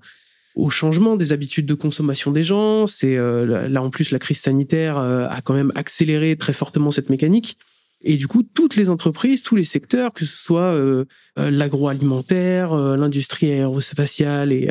au 0.56 0.72
changement 0.72 1.18
des 1.18 1.32
habitudes 1.32 1.68
de 1.68 1.76
consommation 1.76 2.32
des 2.32 2.42
gens. 2.42 2.88
C'est 2.88 3.16
là 3.16 3.84
en 3.84 3.92
plus 3.92 4.10
la 4.10 4.18
crise 4.18 4.40
sanitaire 4.40 4.98
a 4.98 5.42
quand 5.44 5.54
même 5.54 5.72
accéléré 5.76 6.36
très 6.38 6.54
fortement 6.54 6.90
cette 6.90 7.12
mécanique. 7.12 7.56
Et 8.04 8.18
du 8.18 8.28
coup, 8.28 8.44
toutes 8.44 8.76
les 8.76 8.90
entreprises, 8.90 9.44
tous 9.44 9.56
les 9.56 9.64
secteurs, 9.64 10.14
que 10.14 10.26
ce 10.26 10.36
soit 10.36 10.74
euh, 10.74 11.06
euh, 11.38 11.52
l'agroalimentaire, 11.52 12.74
euh, 12.74 12.98
l'industrie 12.98 13.52
aérospatiale 13.52 14.52
et 14.52 14.70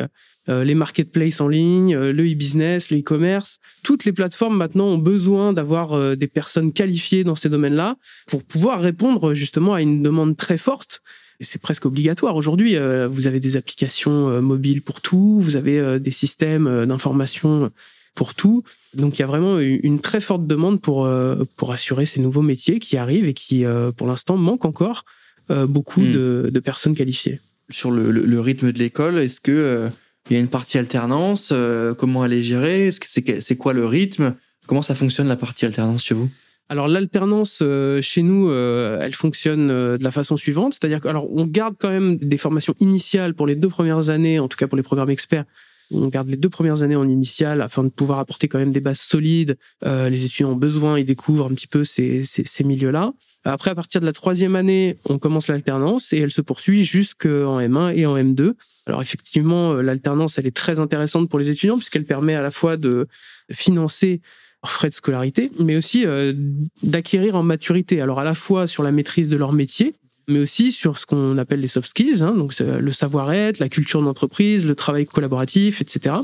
les 0.49 0.75
marketplaces 0.75 1.41
en 1.41 1.47
ligne, 1.47 1.97
le 1.97 2.25
e-business, 2.25 2.91
le 2.91 2.99
e-commerce, 2.99 3.61
toutes 3.85 4.05
les 4.05 4.13
plateformes 4.13 4.57
maintenant 4.57 4.87
ont 4.87 4.99
besoin 4.99 5.53
d'avoir 5.53 6.17
des 6.17 6.27
personnes 6.27 6.73
qualifiées 6.73 7.23
dans 7.23 7.37
ces 7.37 7.49
domaines-là 7.49 7.95
pour 8.27 8.43
pouvoir 8.43 8.81
répondre 8.81 9.33
justement 9.33 9.75
à 9.75 9.83
une 9.83 10.03
demande 10.03 10.37
très 10.37 10.59
forte. 10.59 11.03
C'est 11.39 11.61
presque 11.61 11.87
obligatoire 11.87 12.35
aujourd'hui. 12.35 12.75
vous 13.09 13.29
avez 13.29 13.39
des 13.39 13.57
applications 13.57 14.43
mobiles 14.43 14.83
pour 14.83 15.01
tout, 15.01 15.41
vous 15.41 15.55
avez 15.55 16.01
des 16.01 16.11
systèmes 16.11 16.85
d'information 16.85 17.71
pour 18.15 18.35
tout. 18.35 18.63
Donc 18.95 19.19
il 19.19 19.23
y 19.23 19.25
a 19.25 19.27
vraiment 19.27 19.59
une 19.59 20.01
très 20.01 20.21
forte 20.21 20.47
demande 20.47 20.81
pour 20.81 21.07
euh, 21.07 21.45
pour 21.57 21.73
assurer 21.73 22.07
ces 22.07 22.21
nouveaux 22.21 22.43
métiers 22.43 22.79
qui 22.79 22.97
arrivent 22.97 23.27
et 23.27 23.35
qui 23.35 23.65
euh, 23.65 23.93
pour 23.93 24.07
l'instant 24.07 24.37
manquent 24.37 24.65
encore 24.65 25.05
euh, 25.51 25.67
beaucoup 25.67 26.01
hmm. 26.01 26.13
de, 26.13 26.51
de, 26.53 26.61
personnes 26.61 26.95
qualifiées. 26.95 27.41
Sur 27.71 27.91
le, 27.91 28.11
le, 28.11 28.41
rythme 28.41 28.73
de 28.73 28.79
l'école, 28.79 29.19
est-ce 29.19 29.41
que 29.41 29.89
il 30.29 30.35
y 30.35 30.37
a 30.37 30.41
une 30.41 30.49
partie 30.49 30.77
alternance 30.77 31.53
Comment 31.99 32.25
elle 32.25 32.33
est 32.33 32.43
gérée? 32.43 32.89
Est-ce 32.89 33.01
que 33.01 33.07
c'est 33.09 33.41
c'est 33.41 33.57
quoi 33.57 33.73
le 33.73 33.87
rythme? 33.87 34.35
Comment 34.67 34.83
ça 34.83 34.95
fonctionne 34.95 35.29
la 35.29 35.37
partie 35.37 35.67
alternance 35.67 36.05
chez 36.05 36.15
vous? 36.15 36.29
Alors 36.69 36.89
l'alternance 36.89 37.63
chez 38.01 38.23
nous, 38.23 38.53
elle 38.53 39.15
fonctionne 39.15 39.69
de 39.69 40.03
la 40.03 40.11
façon 40.11 40.37
suivante, 40.37 40.75
c'est-à-dire 40.75 41.01
alors 41.07 41.33
on 41.33 41.47
garde 41.47 41.77
quand 41.79 41.91
même 41.91 42.17
des 42.17 42.39
formations 42.39 42.75
initiales 42.81 43.35
pour 43.35 43.47
les 43.47 43.55
deux 43.55 43.69
premières 43.69 44.09
années, 44.11 44.41
en 44.41 44.49
tout 44.49 44.57
cas 44.57 44.67
pour 44.67 44.77
les 44.77 44.83
programmes 44.83 45.11
experts, 45.11 45.45
on 45.93 46.09
garde 46.09 46.29
les 46.29 46.37
deux 46.37 46.49
premières 46.49 46.83
années 46.83 46.97
en 46.97 47.09
initiale 47.09 47.61
afin 47.61 47.85
de 47.85 47.89
pouvoir 47.89 48.19
apporter 48.19 48.49
quand 48.49 48.59
même 48.59 48.73
des 48.73 48.81
bases 48.81 49.01
solides. 49.01 49.57
Euh, 49.85 50.09
les 50.09 50.25
étudiants 50.25 50.51
ont 50.51 50.57
besoin, 50.57 50.99
ils 50.99 51.05
découvrent 51.05 51.47
un 51.47 51.55
petit 51.55 51.67
peu 51.67 51.85
ces, 51.85 52.25
ces, 52.25 52.65
milieux-là. 52.65 53.13
Après, 53.45 53.71
à 53.71 53.75
partir 53.75 54.01
de 54.01 54.07
la 54.07 54.13
troisième 54.13 54.55
année, 54.55 54.97
on 55.09 55.19
commence 55.19 55.49
l'alternance 55.49 56.13
et 56.13 56.19
elle 56.19 56.31
se 56.31 56.43
poursuit 56.43 56.85
jusqu'en 56.85 57.61
M1 57.61 57.95
et 57.97 58.07
en 58.07 58.17
M2. 58.17 58.53
Alors 58.87 59.03
effectivement, 59.03 59.73
euh, 59.73 59.83
l'alternance, 59.83 60.39
elle 60.39 60.47
est 60.47 60.57
très 60.57 60.79
intéressante 60.79 61.29
pour 61.29 61.39
les 61.39 61.51
étudiants 61.51 61.77
puisqu'elle 61.77 62.05
permet 62.05 62.35
à 62.35 62.43
la 62.43 62.51
fois 62.51 62.77
de 62.77 63.09
financer 63.51 64.21
leurs 64.63 64.73
frais 64.73 64.91
de 64.91 64.95
scolarité, 64.95 65.51
mais 65.59 65.77
aussi 65.77 66.07
euh, 66.07 66.35
d'acquérir 66.83 67.35
en 67.35 67.43
maturité. 67.43 68.01
Alors 68.01 68.21
à 68.21 68.25
la 68.25 68.35
fois 68.35 68.67
sur 68.67 68.83
la 68.83 68.93
maîtrise 68.93 69.29
de 69.29 69.37
leur 69.37 69.53
métier, 69.53 69.95
mais 70.31 70.39
aussi 70.39 70.73
sur 70.73 70.99
ce 70.99 71.07
qu'on 71.07 71.37
appelle 71.39 71.61
les 71.61 71.69
soft 71.69 71.89
skills, 71.89 72.23
hein, 72.23 72.33
donc 72.33 72.59
le 72.59 72.93
savoir-être, 72.93 73.59
la 73.59 73.69
culture 73.69 74.03
d'entreprise, 74.03 74.67
le 74.67 74.75
travail 74.75 75.07
collaboratif, 75.07 75.81
etc. 75.81 76.17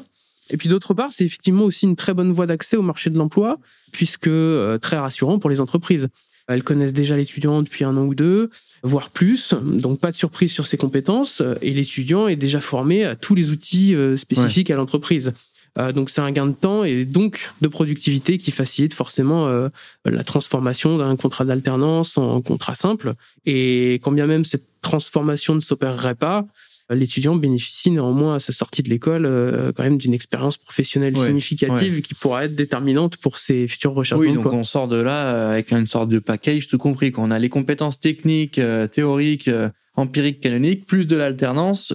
Et 0.51 0.57
puis 0.57 0.69
d'autre 0.69 0.95
part, 0.95 1.13
c'est 1.13 1.25
effectivement 1.25 1.65
aussi 1.65 1.87
une 1.87 1.97
très 1.97 2.15
bonne 2.15 2.33
voie 2.33 2.47
d'accès 2.47 2.77
au 2.77 2.83
marché 2.83 3.11
de 3.11 3.19
l'emploi, 3.19 3.59
puisque 3.93 4.29
euh, 4.29 4.79
très 4.79 4.97
rassurant 4.97 5.39
pour 5.39 5.51
les 5.51 5.61
entreprises. 5.61 6.09
Elles 6.49 6.63
connaissent 6.63 6.93
déjà 6.93 7.17
l'étudiant 7.17 7.63
depuis 7.63 7.83
un 7.83 7.97
an 7.97 8.05
ou 8.05 8.15
deux, 8.15 8.51
voire 8.85 9.11
plus, 9.11 9.53
donc 9.65 9.99
pas 9.99 10.13
de 10.13 10.17
surprise 10.17 10.53
sur 10.53 10.69
ses 10.69 10.77
compétences, 10.77 11.43
et 11.61 11.73
l'étudiant 11.73 12.29
est 12.29 12.37
déjà 12.37 12.61
formé 12.61 13.05
à 13.05 13.17
tous 13.17 13.35
les 13.35 13.51
outils 13.51 13.97
euh, 13.97 14.17
spécifiques 14.17 14.71
à 14.71 14.77
l'entreprise. 14.77 15.33
Euh, 15.79 15.93
donc 15.93 16.11
c'est 16.11 16.21
un 16.21 16.33
gain 16.33 16.47
de 16.47 16.53
temps 16.53 16.85
et 16.85 17.05
donc 17.05 17.51
de 17.61 17.69
productivité 17.69 18.39
qui 18.39 18.51
facilite 18.51 18.95
forcément 18.95 19.49
euh, 19.49 19.69
la 20.05 20.25
transformation 20.25 20.97
d'un 20.97 21.17
contrat 21.17 21.45
d'alternance 21.45 22.17
en 22.19 22.41
contrat 22.41 22.75
simple. 22.75 23.15
Et 23.45 23.95
quand 24.03 24.13
bien 24.13 24.27
même 24.27 24.45
cette 24.45 24.65
transformation 24.81 25.55
ne 25.55 25.61
s'opérerait 25.61 26.15
pas, 26.15 26.47
l'étudiant 26.89 27.35
bénéficie 27.35 27.91
néanmoins 27.91 28.37
à 28.37 28.41
sa 28.41 28.53
sortie 28.53 28.83
de 28.83 28.89
l'école 28.89 29.27
euh, 29.27 29.73
quand 29.75 29.83
même 29.83 29.99
d'une 29.99 30.15
expérience 30.15 30.57
professionnelle 30.57 31.17
significative 31.17 32.01
qui 32.01 32.15
pourra 32.15 32.45
être 32.45 32.55
déterminante 32.55 33.17
pour 33.17 33.39
ses 33.39 33.67
futures 33.67 33.93
recherches 33.93 34.21
oui, 34.21 34.33
donc 34.33 34.47
on 34.47 34.63
sort 34.63 34.87
de 34.87 34.97
là 34.97 35.51
avec 35.51 35.73
une 35.73 35.89
sorte 35.89 36.09
de 36.09 36.21
package 36.21 36.69
tout 36.69 36.79
compris. 36.79 37.11
Quand 37.11 37.25
on 37.27 37.33
a 37.33 37.39
les 37.39 37.49
compétences 37.49 37.99
techniques, 37.99 38.61
théoriques, 38.93 39.51
empiriques, 39.97 40.41
canoniques, 40.41 40.87
plus 40.87 41.07
de 41.07 41.17
l'alternance, 41.17 41.93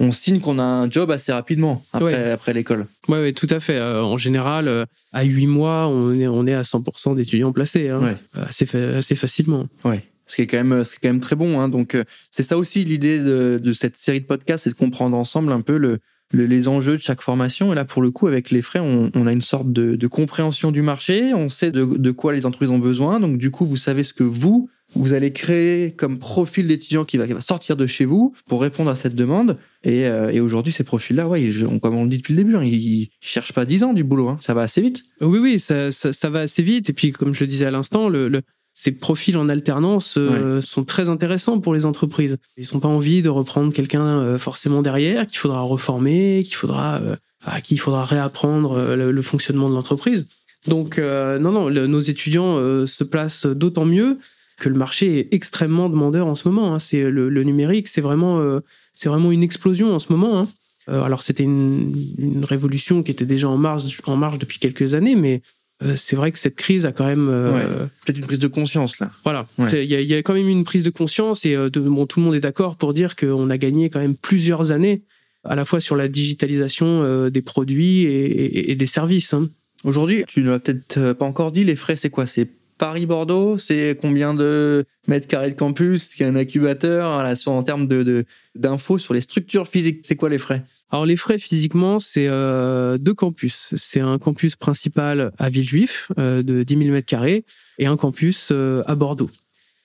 on 0.00 0.12
signe 0.12 0.40
qu'on 0.40 0.58
a 0.58 0.64
un 0.64 0.90
job 0.90 1.10
assez 1.10 1.32
rapidement 1.32 1.84
après, 1.92 2.30
après 2.30 2.52
l'école. 2.52 2.86
Oui, 3.08 3.18
ouais, 3.18 3.32
tout 3.32 3.46
à 3.50 3.60
fait. 3.60 3.76
Euh, 3.76 4.02
en 4.02 4.16
général, 4.16 4.68
euh, 4.68 4.84
à 5.12 5.24
huit 5.24 5.46
mois, 5.46 5.86
on 5.88 6.12
est, 6.12 6.26
on 6.26 6.46
est 6.46 6.54
à 6.54 6.62
100% 6.62 7.16
d'étudiants 7.16 7.52
placés, 7.52 7.88
hein, 7.88 8.16
assez, 8.48 8.66
assez 8.76 9.16
facilement. 9.16 9.68
Ouais. 9.84 10.02
Ce 10.26 10.36
qui 10.36 10.42
est 10.42 10.46
quand 10.46 10.62
même, 10.62 10.84
ce 10.84 10.94
quand 10.94 11.08
même 11.08 11.20
très 11.20 11.36
bon. 11.36 11.60
Hein. 11.60 11.68
Donc, 11.68 11.94
euh, 11.94 12.04
c'est 12.30 12.42
ça 12.42 12.56
aussi 12.56 12.84
l'idée 12.84 13.18
de, 13.18 13.60
de, 13.62 13.72
cette 13.72 13.96
série 13.96 14.20
de 14.20 14.26
podcasts, 14.26 14.64
c'est 14.64 14.70
de 14.70 14.74
comprendre 14.74 15.16
ensemble 15.16 15.52
un 15.52 15.60
peu 15.60 15.76
le, 15.76 16.00
les 16.32 16.66
enjeux 16.66 16.96
de 16.96 17.02
chaque 17.02 17.20
formation. 17.20 17.72
Et 17.72 17.74
là, 17.76 17.84
pour 17.84 18.00
le 18.00 18.10
coup, 18.10 18.26
avec 18.26 18.50
les 18.50 18.62
frais, 18.62 18.80
on, 18.80 19.10
on 19.14 19.26
a 19.26 19.32
une 19.32 19.42
sorte 19.42 19.72
de, 19.72 19.96
de, 19.96 20.06
compréhension 20.06 20.72
du 20.72 20.82
marché. 20.82 21.34
On 21.34 21.50
sait 21.50 21.70
de, 21.70 21.84
de 21.84 22.10
quoi 22.10 22.32
les 22.32 22.46
entreprises 22.46 22.70
ont 22.70 22.78
besoin. 22.78 23.20
Donc, 23.20 23.38
du 23.38 23.50
coup, 23.50 23.66
vous 23.66 23.76
savez 23.76 24.02
ce 24.02 24.14
que 24.14 24.24
vous, 24.24 24.70
vous 24.94 25.12
allez 25.12 25.32
créer 25.32 25.92
comme 25.92 26.18
profil 26.18 26.68
d'étudiant 26.68 27.04
qui 27.04 27.18
va, 27.18 27.26
qui 27.26 27.32
va 27.32 27.40
sortir 27.40 27.76
de 27.76 27.86
chez 27.86 28.04
vous 28.04 28.34
pour 28.46 28.62
répondre 28.62 28.90
à 28.90 28.96
cette 28.96 29.14
demande. 29.14 29.58
Et, 29.82 30.06
euh, 30.06 30.30
et 30.30 30.40
aujourd'hui, 30.40 30.72
ces 30.72 30.84
profils-là, 30.84 31.28
ouais, 31.28 31.52
comme 31.82 31.96
on 31.96 32.04
le 32.04 32.08
dit 32.08 32.18
depuis 32.18 32.34
le 32.34 32.42
début, 32.42 32.56
hein, 32.56 32.64
ils, 32.64 33.10
cherchent 33.20 33.52
pas 33.52 33.64
10 33.64 33.84
ans 33.84 33.92
du 33.92 34.04
boulot. 34.04 34.28
Hein. 34.28 34.38
Ça 34.40 34.54
va 34.54 34.62
assez 34.62 34.80
vite. 34.80 35.04
Oui, 35.20 35.38
oui, 35.38 35.58
ça, 35.58 35.90
ça, 35.90 36.12
ça, 36.12 36.30
va 36.30 36.40
assez 36.40 36.62
vite. 36.62 36.90
Et 36.90 36.92
puis, 36.92 37.12
comme 37.12 37.34
je 37.34 37.40
le 37.40 37.46
disais 37.46 37.66
à 37.66 37.70
l'instant, 37.70 38.08
le, 38.08 38.28
le, 38.28 38.42
ces 38.72 38.92
profils 38.92 39.36
en 39.36 39.48
alternance 39.48 40.14
euh, 40.16 40.60
sont 40.60 40.84
très 40.84 41.08
intéressants 41.08 41.60
pour 41.60 41.74
les 41.74 41.86
entreprises. 41.86 42.38
Ils 42.56 42.66
n'ont 42.72 42.80
pas 42.80 42.88
envie 42.88 43.22
de 43.22 43.28
reprendre 43.28 43.72
quelqu'un 43.72 44.06
euh, 44.06 44.38
forcément 44.38 44.80
derrière, 44.80 45.26
qu'il 45.26 45.38
faudra 45.38 45.60
reformer, 45.60 46.42
qu'il 46.44 46.56
faudra, 46.56 47.00
à 47.44 47.60
qui 47.60 47.74
il 47.74 47.78
faudra 47.78 48.04
réapprendre 48.04 48.96
le, 48.96 49.10
le 49.10 49.22
fonctionnement 49.22 49.68
de 49.68 49.74
l'entreprise. 49.74 50.26
Donc, 50.66 50.96
non, 50.96 51.52
non, 51.52 51.70
nos 51.70 52.00
étudiants 52.00 52.56
se 52.86 53.04
placent 53.04 53.44
d'autant 53.44 53.84
mieux 53.84 54.18
que 54.58 54.68
le 54.68 54.76
marché 54.76 55.18
est 55.18 55.34
extrêmement 55.34 55.88
demandeur 55.88 56.26
en 56.26 56.34
ce 56.34 56.48
moment. 56.48 56.74
Hein. 56.74 56.78
C'est 56.78 57.10
le, 57.10 57.28
le, 57.28 57.42
numérique, 57.42 57.88
c'est 57.88 58.00
vraiment 58.00 58.60
c'est 58.94 59.08
vraiment 59.08 59.32
une 59.32 59.42
explosion 59.42 59.94
en 59.94 59.98
ce 59.98 60.12
moment. 60.12 60.40
Hein. 60.40 60.48
Euh, 60.88 61.02
alors 61.02 61.22
c'était 61.22 61.44
une, 61.44 61.94
une, 62.18 62.44
révolution 62.44 63.02
qui 63.02 63.10
était 63.10 63.26
déjà 63.26 63.48
en 63.48 63.56
marche, 63.56 64.00
en 64.06 64.16
marche 64.16 64.38
depuis 64.38 64.58
quelques 64.58 64.94
années, 64.94 65.16
mais 65.16 65.42
euh, 65.82 65.96
c'est 65.96 66.14
vrai 66.14 66.30
que 66.30 66.38
cette 66.38 66.56
crise 66.56 66.84
a 66.84 66.92
quand 66.92 67.06
même 67.06 67.28
euh, 67.30 67.86
peut-être 68.04 68.18
une 68.18 68.26
prise 68.26 68.38
de 68.38 68.48
conscience 68.48 68.98
là. 68.98 69.10
Voilà, 69.24 69.46
il 69.58 69.84
y, 69.84 69.94
a, 69.94 70.00
y, 70.00 70.14
a, 70.14 70.18
quand 70.18 70.34
même 70.34 70.48
une 70.48 70.64
prise 70.64 70.82
de 70.82 70.90
conscience 70.90 71.46
et 71.46 71.54
de, 71.54 71.80
bon, 71.80 72.06
tout 72.06 72.20
le 72.20 72.26
monde 72.26 72.34
est 72.34 72.40
d'accord 72.40 72.76
pour 72.76 72.92
dire 72.92 73.16
qu'on 73.16 73.48
a 73.50 73.56
gagné 73.56 73.88
quand 73.88 74.00
même 74.00 74.14
plusieurs 74.14 74.72
années 74.72 75.02
à 75.42 75.54
la 75.54 75.64
fois 75.64 75.80
sur 75.80 75.96
la 75.96 76.08
digitalisation 76.08 77.28
des 77.28 77.42
produits 77.42 78.02
et, 78.02 78.24
et, 78.24 78.70
et 78.70 78.74
des 78.74 78.86
services. 78.86 79.34
Hein. 79.34 79.48
Aujourd'hui, 79.84 80.24
tu 80.26 80.42
ne 80.42 80.50
l'as 80.50 80.58
peut-être 80.58 81.12
pas 81.14 81.26
encore 81.26 81.50
dit, 81.50 81.64
les 81.64 81.76
frais 81.76 81.96
c'est 81.96 82.10
quoi? 82.10 82.26
C'est 82.26 82.48
Paris-Bordeaux, 82.78 83.58
c'est 83.58 83.96
combien 84.00 84.34
de 84.34 84.84
mètres 85.06 85.28
carrés 85.28 85.50
de 85.50 85.56
campus? 85.56 86.08
A 86.20 86.24
un 86.24 86.36
incubateur? 86.36 87.24
En 87.46 87.62
termes 87.62 87.86
de 87.86 88.24
d'infos 88.54 88.98
sur 88.98 89.14
les 89.14 89.20
structures 89.20 89.66
physiques, 89.66 90.00
c'est 90.02 90.16
quoi 90.16 90.28
les 90.28 90.38
frais? 90.38 90.62
Alors 90.90 91.06
les 91.06 91.16
frais 91.16 91.38
physiquement, 91.38 91.98
c'est 91.98 92.28
euh, 92.28 92.98
deux 92.98 93.14
campus. 93.14 93.74
C'est 93.76 94.00
un 94.00 94.18
campus 94.18 94.56
principal 94.56 95.32
à 95.38 95.48
Villejuif 95.48 96.12
euh, 96.18 96.42
de 96.42 96.62
10 96.62 96.78
000 96.78 96.90
mètres 96.90 97.08
carrés 97.08 97.44
et 97.78 97.86
un 97.86 97.96
campus 97.96 98.48
euh, 98.52 98.82
à 98.86 98.94
Bordeaux. 98.94 99.30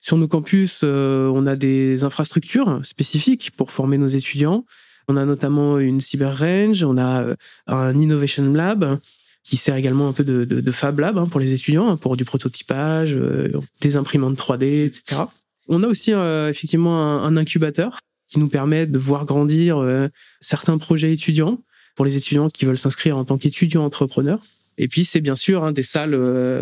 Sur 0.00 0.16
nos 0.16 0.28
campus, 0.28 0.82
on 0.82 1.46
a 1.46 1.56
des 1.56 2.04
infrastructures 2.04 2.80
spécifiques 2.84 3.50
pour 3.56 3.70
former 3.70 3.98
nos 3.98 4.06
étudiants. 4.06 4.64
On 5.08 5.16
a 5.18 5.26
notamment 5.26 5.78
une 5.78 6.00
cyber 6.00 6.38
range, 6.38 6.84
on 6.84 6.96
a 6.96 7.34
un 7.66 7.98
innovation 7.98 8.50
lab 8.50 8.98
qui 9.42 9.56
sert 9.56 9.76
également 9.76 10.08
un 10.08 10.12
peu 10.12 10.24
de, 10.24 10.44
de, 10.44 10.60
de 10.60 10.72
Fab 10.72 10.98
Lab 10.98 11.18
hein, 11.18 11.26
pour 11.26 11.40
les 11.40 11.54
étudiants, 11.54 11.96
pour 11.96 12.16
du 12.16 12.24
prototypage, 12.24 13.14
euh, 13.14 13.50
des 13.80 13.96
imprimantes 13.96 14.38
3D, 14.38 14.86
etc. 14.86 15.22
On 15.68 15.82
a 15.82 15.86
aussi 15.86 16.12
euh, 16.12 16.50
effectivement 16.50 17.02
un, 17.02 17.24
un, 17.24 17.36
incubateur 17.36 18.00
qui 18.28 18.38
nous 18.38 18.48
permet 18.48 18.86
de 18.86 18.98
voir 18.98 19.24
grandir 19.24 19.78
euh, 19.78 20.08
certains 20.40 20.78
projets 20.78 21.12
étudiants 21.12 21.62
pour 21.96 22.04
les 22.04 22.16
étudiants 22.16 22.48
qui 22.48 22.64
veulent 22.64 22.78
s'inscrire 22.78 23.16
en 23.16 23.24
tant 23.24 23.38
qu'étudiants 23.38 23.84
entrepreneurs. 23.84 24.40
Et 24.78 24.88
puis 24.88 25.04
c'est 25.04 25.20
bien 25.20 25.36
sûr 25.36 25.64
hein, 25.64 25.72
des 25.72 25.82
salles, 25.82 26.18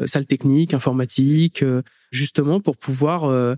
salles 0.07 0.27
techniques, 0.27 0.75
informatiques, 0.75 1.65
justement 2.11 2.59
pour 2.59 2.77
pouvoir 2.77 3.57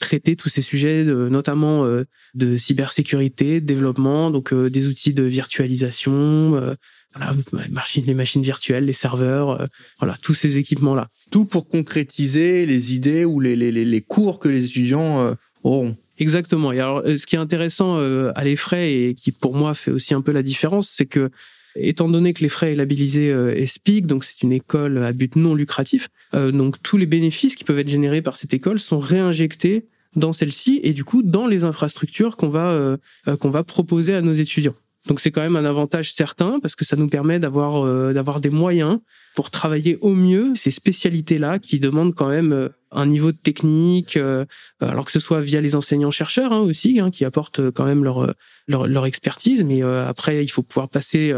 traiter 0.00 0.34
tous 0.34 0.48
ces 0.48 0.62
sujets, 0.62 1.04
notamment 1.04 1.86
de 2.34 2.56
cybersécurité, 2.56 3.60
de 3.60 3.66
développement, 3.66 4.32
donc 4.32 4.52
des 4.52 4.88
outils 4.88 5.12
de 5.12 5.22
virtualisation 5.22 6.74
voilà, 7.14 7.34
les 8.06 8.14
machines 8.14 8.42
virtuelles, 8.42 8.84
les 8.84 8.92
serveurs, 8.92 9.66
voilà, 9.98 10.16
tous 10.22 10.34
ces 10.34 10.58
équipements-là. 10.58 11.08
Tout 11.30 11.44
pour 11.44 11.68
concrétiser 11.68 12.66
les 12.66 12.94
idées 12.94 13.24
ou 13.24 13.40
les, 13.40 13.56
les, 13.56 13.72
les 13.72 14.00
cours 14.00 14.38
que 14.38 14.48
les 14.48 14.64
étudiants 14.64 15.36
auront. 15.64 15.96
Exactement. 16.18 16.70
Et 16.72 16.78
alors, 16.78 17.02
ce 17.04 17.26
qui 17.26 17.34
est 17.34 17.38
intéressant 17.38 17.96
à 17.98 18.44
l'EFRAY 18.44 19.08
et 19.08 19.14
qui 19.14 19.32
pour 19.32 19.56
moi 19.56 19.74
fait 19.74 19.90
aussi 19.90 20.14
un 20.14 20.20
peu 20.20 20.30
la 20.30 20.42
différence, 20.42 20.88
c'est 20.88 21.06
que 21.06 21.30
Étant 21.76 22.08
donné 22.08 22.32
que 22.32 22.40
les 22.40 22.48
frais 22.48 22.72
est 22.72 22.76
labellisé 22.76 23.30
euh, 23.30 23.54
ESPIC, 23.54 24.06
donc 24.06 24.24
c'est 24.24 24.42
une 24.42 24.52
école 24.52 24.98
à 24.98 25.12
but 25.12 25.36
non 25.36 25.54
lucratif, 25.54 26.08
euh, 26.34 26.50
donc 26.50 26.82
tous 26.82 26.96
les 26.96 27.06
bénéfices 27.06 27.54
qui 27.54 27.64
peuvent 27.64 27.78
être 27.78 27.88
générés 27.88 28.22
par 28.22 28.36
cette 28.36 28.52
école 28.52 28.80
sont 28.80 28.98
réinjectés 28.98 29.86
dans 30.16 30.32
celle-ci 30.32 30.80
et 30.82 30.92
du 30.92 31.04
coup 31.04 31.22
dans 31.22 31.46
les 31.46 31.62
infrastructures 31.62 32.36
qu'on 32.36 32.48
va 32.48 32.70
euh, 32.70 32.96
qu'on 33.38 33.50
va 33.50 33.62
proposer 33.62 34.14
à 34.14 34.20
nos 34.20 34.32
étudiants. 34.32 34.74
Donc 35.10 35.18
c'est 35.18 35.32
quand 35.32 35.40
même 35.40 35.56
un 35.56 35.64
avantage 35.64 36.14
certain 36.14 36.60
parce 36.60 36.76
que 36.76 36.84
ça 36.84 36.94
nous 36.94 37.08
permet 37.08 37.40
d'avoir 37.40 38.14
d'avoir 38.14 38.40
des 38.40 38.48
moyens 38.48 39.00
pour 39.34 39.50
travailler 39.50 39.98
au 40.00 40.14
mieux 40.14 40.52
ces 40.54 40.70
spécialités-là 40.70 41.58
qui 41.58 41.80
demandent 41.80 42.14
quand 42.14 42.28
même 42.28 42.70
un 42.92 43.06
niveau 43.06 43.32
de 43.32 43.36
technique, 43.36 44.16
alors 44.78 45.04
que 45.04 45.10
ce 45.10 45.18
soit 45.18 45.40
via 45.40 45.60
les 45.60 45.74
enseignants-chercheurs 45.74 46.52
hein, 46.52 46.60
aussi, 46.60 47.00
hein, 47.00 47.10
qui 47.10 47.24
apportent 47.24 47.72
quand 47.72 47.84
même 47.84 48.04
leur, 48.04 48.34
leur, 48.68 48.86
leur 48.86 49.04
expertise, 49.04 49.64
mais 49.64 49.82
après 49.82 50.44
il 50.44 50.48
faut 50.48 50.62
pouvoir 50.62 50.88
passer 50.88 51.34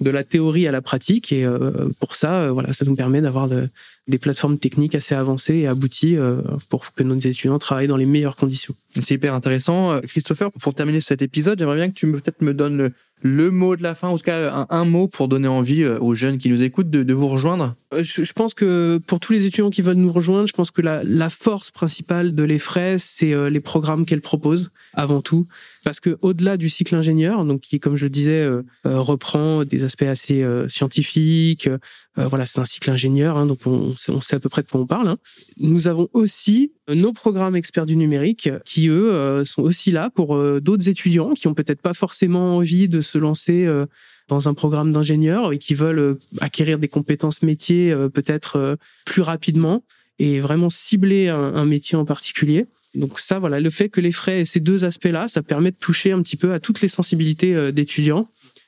de 0.00 0.10
la 0.10 0.24
théorie 0.24 0.66
à 0.66 0.72
la 0.72 0.82
pratique. 0.82 1.32
Et 1.32 1.44
euh, 1.44 1.88
pour 2.00 2.16
ça, 2.16 2.42
euh, 2.42 2.50
voilà, 2.50 2.72
ça 2.72 2.84
nous 2.84 2.96
permet 2.96 3.20
d'avoir 3.20 3.48
des 3.48 4.18
plateformes 4.18 4.58
techniques 4.58 4.94
assez 4.94 5.14
avancées 5.14 5.56
et 5.56 5.66
abouties 5.66 6.16
euh, 6.16 6.42
pour 6.68 6.92
que 6.92 7.02
nos 7.02 7.16
étudiants 7.16 7.58
travaillent 7.58 7.88
dans 7.88 7.96
les 7.96 8.06
meilleures 8.06 8.36
conditions. 8.36 8.74
C'est 9.00 9.14
hyper 9.14 9.34
intéressant. 9.34 10.00
Christopher, 10.00 10.50
pour 10.52 10.74
terminer 10.74 11.00
cet 11.00 11.22
épisode, 11.22 11.58
j'aimerais 11.58 11.76
bien 11.76 11.88
que 11.88 11.94
tu 11.94 12.06
me 12.06 12.20
peut-être 12.20 12.42
me 12.42 12.54
donnes 12.54 12.92
le, 13.24 13.50
mot 13.50 13.74
de 13.74 13.82
la 13.82 13.94
fin, 13.94 14.08
en 14.08 14.16
tout 14.16 14.24
cas 14.24 14.66
un, 14.70 14.84
mot 14.84 15.08
pour 15.08 15.26
donner 15.26 15.48
envie 15.48 15.84
aux 15.84 16.14
jeunes 16.14 16.38
qui 16.38 16.50
nous 16.50 16.62
écoutent 16.62 16.90
de, 16.90 17.14
vous 17.14 17.28
rejoindre. 17.28 17.74
Je, 17.98 18.32
pense 18.32 18.54
que 18.54 19.00
pour 19.06 19.18
tous 19.20 19.32
les 19.32 19.46
étudiants 19.46 19.70
qui 19.70 19.82
veulent 19.82 19.96
nous 19.96 20.12
rejoindre, 20.12 20.46
je 20.46 20.52
pense 20.52 20.70
que 20.70 20.82
la, 20.82 21.30
force 21.30 21.70
principale 21.70 22.34
de 22.34 22.42
l'EFRES, 22.44 22.98
c'est 22.98 23.50
les 23.50 23.60
programmes 23.60 24.06
qu'elle 24.06 24.20
propose 24.20 24.70
avant 24.92 25.22
tout. 25.22 25.46
Parce 25.84 26.00
que 26.00 26.16
au-delà 26.22 26.56
du 26.56 26.68
cycle 26.68 26.94
ingénieur, 26.94 27.44
donc 27.44 27.60
qui, 27.60 27.78
comme 27.78 27.94
je 27.94 28.04
le 28.04 28.10
disais, 28.10 28.40
euh, 28.40 28.62
euh, 28.86 29.00
reprend 29.00 29.64
des 29.64 29.84
aspects 29.84 30.02
assez 30.02 30.42
euh, 30.42 30.68
scientifiques, 30.68 31.68
voilà, 32.16 32.46
c'est 32.46 32.60
un 32.60 32.64
cycle 32.64 32.90
ingénieur, 32.90 33.36
hein, 33.36 33.46
donc 33.46 33.66
on, 33.66 33.94
on, 34.08 34.20
sait 34.20 34.36
à 34.36 34.40
peu 34.40 34.48
près 34.48 34.62
de 34.62 34.68
quoi 34.68 34.80
on 34.80 34.86
parle. 34.86 35.08
Hein. 35.08 35.16
Nous 35.58 35.88
avons 35.88 36.08
aussi 36.12 36.72
nos 36.88 37.12
programmes 37.12 37.56
experts 37.56 37.86
du 37.86 37.96
numérique, 37.96 38.48
qui 38.64 38.88
eux 38.88 39.42
sont 39.44 39.62
aussi 39.62 39.90
là 39.90 40.10
pour 40.14 40.40
d'autres 40.60 40.88
étudiants 40.88 41.32
qui 41.34 41.48
ont 41.48 41.54
peut-être 41.54 41.82
pas 41.82 41.94
forcément 41.94 42.56
envie 42.56 42.88
de 42.88 43.00
se 43.00 43.18
lancer 43.18 43.68
dans 44.28 44.48
un 44.48 44.54
programme 44.54 44.92
d'ingénieur 44.92 45.52
et 45.52 45.58
qui 45.58 45.74
veulent 45.74 46.18
acquérir 46.40 46.78
des 46.78 46.88
compétences 46.88 47.42
métiers 47.42 47.94
peut-être 48.12 48.78
plus 49.04 49.22
rapidement 49.22 49.82
et 50.18 50.38
vraiment 50.38 50.70
cibler 50.70 51.28
un 51.28 51.64
métier 51.64 51.96
en 51.96 52.04
particulier. 52.04 52.66
Donc 52.94 53.18
ça, 53.18 53.38
voilà, 53.38 53.60
le 53.60 53.70
fait 53.70 53.88
que 53.88 54.00
les 54.00 54.12
frais 54.12 54.40
aient 54.40 54.44
ces 54.44 54.60
deux 54.60 54.84
aspects-là, 54.84 55.26
ça 55.28 55.42
permet 55.42 55.72
de 55.72 55.76
toucher 55.76 56.12
un 56.12 56.22
petit 56.22 56.36
peu 56.36 56.52
à 56.52 56.60
toutes 56.60 56.80
les 56.80 56.88
sensibilités 56.88 57.54
euh, 57.54 57.72
d'étudiants. 57.72 58.24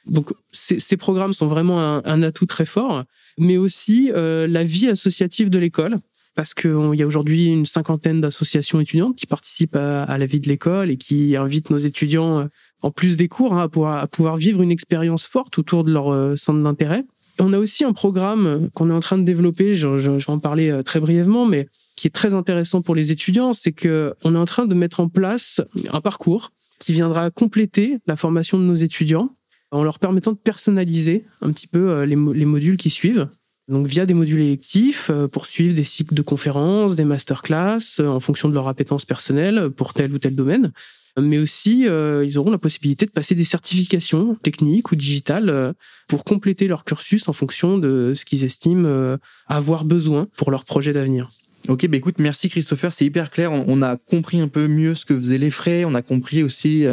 Donc 0.07 0.33
ces, 0.53 0.97
programmes 0.97 1.33
sont 1.33 1.47
vraiment 1.47 1.81
un, 2.05 2.23
atout 2.23 2.47
très 2.47 2.65
fort, 2.65 3.05
mais 3.39 3.57
aussi 3.57 4.11
euh, 4.15 4.47
la 4.47 4.65
vie 4.65 4.89
associative 4.89 5.51
de 5.51 5.59
l'école, 5.59 5.97
parce 6.35 6.55
qu'il 6.55 6.95
y 6.95 7.03
a 7.03 7.07
aujourd'hui 7.07 7.47
une 7.47 7.67
cinquantaine 7.67 8.21
d'associations 8.21 8.81
étudiantes 8.81 9.17
qui 9.17 9.27
participent 9.27 9.77
à, 9.77 10.19
la 10.19 10.27
vie 10.27 10.41
de 10.41 10.49
l'école 10.49 10.91
et 10.91 10.97
qui 10.97 11.37
invitent 11.37 11.71
nos 11.71 11.79
étudiants, 11.79 12.41
euh, 12.41 12.45
en 12.83 12.91
plus 12.91 13.17
des 13.17 13.29
cours, 13.29 13.55
hein, 13.55 13.63
à, 13.63 13.69
pouvoir, 13.69 14.03
à 14.03 14.07
pouvoir 14.07 14.37
vivre 14.37 14.63
une 14.63 14.71
expérience 14.71 15.25
forte 15.25 15.59
autour 15.59 15.83
de 15.83 15.93
leur 15.93 16.39
centre 16.39 16.63
d'intérêt. 16.63 17.05
On 17.39 17.53
a 17.53 17.59
aussi 17.59 17.85
un 17.85 17.93
programme 17.93 18.71
qu'on 18.75 18.91
est 18.91 18.95
en 18.95 19.01
train 19.01 19.19
de 19.19 19.25
développer, 19.25 19.75
je, 19.75 19.99
je, 19.99 20.19
je 20.19 20.27
vais 20.27 20.33
en 20.33 20.39
parler 20.39 20.81
très 20.85 21.01
brièvement, 21.01 21.47
mais 21.47 21.69
qui 21.97 22.07
est 22.07 22.11
très 22.11 22.35
intéressant 22.35 22.83
pour 22.83 22.95
les 22.95 23.11
étudiants, 23.11 23.53
c'est 23.53 23.73
que 23.73 24.15
on 24.23 24.35
est 24.35 24.39
en 24.39 24.45
train 24.45 24.67
de 24.67 24.75
mettre 24.75 25.01
en 25.01 25.09
place 25.09 25.61
un 25.91 26.01
parcours 26.01 26.53
qui 26.79 26.93
viendra 26.93 27.31
compléter 27.31 27.99
la 28.07 28.17
formation 28.17 28.59
de 28.59 28.63
nos 28.63 28.75
étudiants 28.75 29.36
en 29.71 29.83
leur 29.83 29.99
permettant 29.99 30.33
de 30.33 30.39
personnaliser 30.39 31.25
un 31.43 31.53
petit 31.53 31.67
peu 31.67 31.91
euh, 31.91 32.07
les, 32.07 32.17
les 32.17 32.45
modules 32.45 32.77
qui 32.77 32.91
suivent. 32.91 33.29
Donc 33.69 33.87
via 33.87 34.07
des 34.07 34.15
modules 34.15 34.41
électifs 34.41 35.11
euh, 35.11 35.27
pour 35.27 35.47
suivre 35.47 35.75
des 35.75 35.85
cycles 35.85 36.15
de 36.15 36.23
conférences, 36.23 36.95
des 36.95 37.05
masterclass 37.05 37.79
euh, 37.99 38.07
en 38.07 38.21
fonction 38.21 38.49
de 38.49 38.55
leur 38.55 38.69
appétence 38.69 39.05
personnelle 39.05 39.71
pour 39.71 39.93
tel 39.93 40.13
ou 40.13 40.19
tel 40.19 40.35
domaine. 40.35 40.73
Mais 41.19 41.39
aussi, 41.39 41.87
ils 41.87 42.37
auront 42.37 42.51
la 42.51 42.59
possibilité 42.59 43.07
de 43.07 43.11
passer 43.11 43.35
des 43.35 43.43
certifications 43.43 44.35
techniques 44.35 44.93
ou 44.93 44.97
digitales 44.97 45.73
pour 46.09 46.25
compléter 46.25 46.69
leur 46.69 46.85
cursus 46.85 47.27
en 47.31 47.33
fonction 47.33 47.79
de 47.79 48.13
ce 48.15 48.27
qu'ils 48.27 48.45
estiment 48.45 49.17
avoir 49.47 49.87
besoin 49.87 50.29
pour 50.37 50.51
leur 50.51 50.67
projet 50.67 50.93
d'avenir. 50.93 51.31
Ok, 51.69 51.87
bah 51.87 51.97
écoute, 51.97 52.17
merci 52.19 52.51
Christopher, 52.51 52.93
c'est 52.93 53.07
hyper 53.07 53.31
clair. 53.31 53.51
On, 53.51 53.81
a 53.81 53.97
compris 53.97 54.41
un 54.41 54.49
peu 54.49 54.69
mieux 54.69 54.95
ce 54.95 55.07
que 55.07 55.19
faisaient 55.19 55.39
les 55.39 55.51
frais, 55.51 55.87
on 55.87 55.95
a 55.95 56.03
compris 56.03 56.43
aussi 56.43 56.85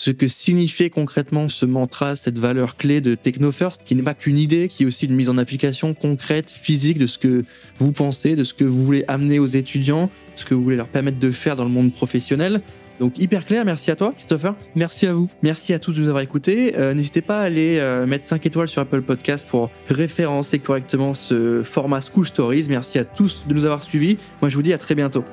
ce 0.00 0.10
que 0.10 0.28
signifiait 0.28 0.88
concrètement 0.88 1.50
ce 1.50 1.66
mantra, 1.66 2.16
cette 2.16 2.38
valeur 2.38 2.78
clé 2.78 3.02
de 3.02 3.14
Techno 3.14 3.52
First, 3.52 3.82
qui 3.84 3.94
n'est 3.94 4.02
pas 4.02 4.14
qu'une 4.14 4.38
idée, 4.38 4.68
qui 4.68 4.84
est 4.84 4.86
aussi 4.86 5.04
une 5.04 5.14
mise 5.14 5.28
en 5.28 5.36
application 5.36 5.92
concrète, 5.92 6.50
physique 6.50 6.96
de 6.96 7.06
ce 7.06 7.18
que 7.18 7.44
vous 7.78 7.92
pensez, 7.92 8.34
de 8.34 8.42
ce 8.42 8.54
que 8.54 8.64
vous 8.64 8.82
voulez 8.82 9.04
amener 9.08 9.38
aux 9.38 9.46
étudiants, 9.46 10.08
ce 10.36 10.46
que 10.46 10.54
vous 10.54 10.62
voulez 10.62 10.76
leur 10.76 10.88
permettre 10.88 11.18
de 11.18 11.30
faire 11.30 11.54
dans 11.54 11.64
le 11.64 11.70
monde 11.70 11.92
professionnel. 11.92 12.62
Donc 12.98 13.18
hyper 13.18 13.44
clair, 13.44 13.66
merci 13.66 13.90
à 13.90 13.96
toi 13.96 14.14
Christopher. 14.16 14.54
Merci 14.74 15.06
à 15.06 15.12
vous. 15.12 15.28
Merci 15.42 15.74
à 15.74 15.78
tous 15.78 15.92
de 15.92 16.00
nous 16.00 16.08
avoir 16.08 16.22
écoutés. 16.22 16.78
Euh, 16.78 16.94
n'hésitez 16.94 17.20
pas 17.20 17.42
à 17.42 17.42
aller 17.42 17.76
euh, 17.78 18.06
mettre 18.06 18.24
5 18.24 18.46
étoiles 18.46 18.68
sur 18.68 18.80
Apple 18.80 19.02
Podcast 19.02 19.46
pour 19.46 19.70
référencer 19.90 20.60
correctement 20.60 21.12
ce 21.12 21.62
format 21.62 22.00
School 22.00 22.26
Stories. 22.26 22.68
Merci 22.70 22.98
à 22.98 23.04
tous 23.04 23.44
de 23.46 23.52
nous 23.52 23.66
avoir 23.66 23.82
suivis. 23.82 24.16
Moi 24.40 24.48
je 24.48 24.56
vous 24.56 24.62
dis 24.62 24.72
à 24.72 24.78
très 24.78 24.94
bientôt. 24.94 25.24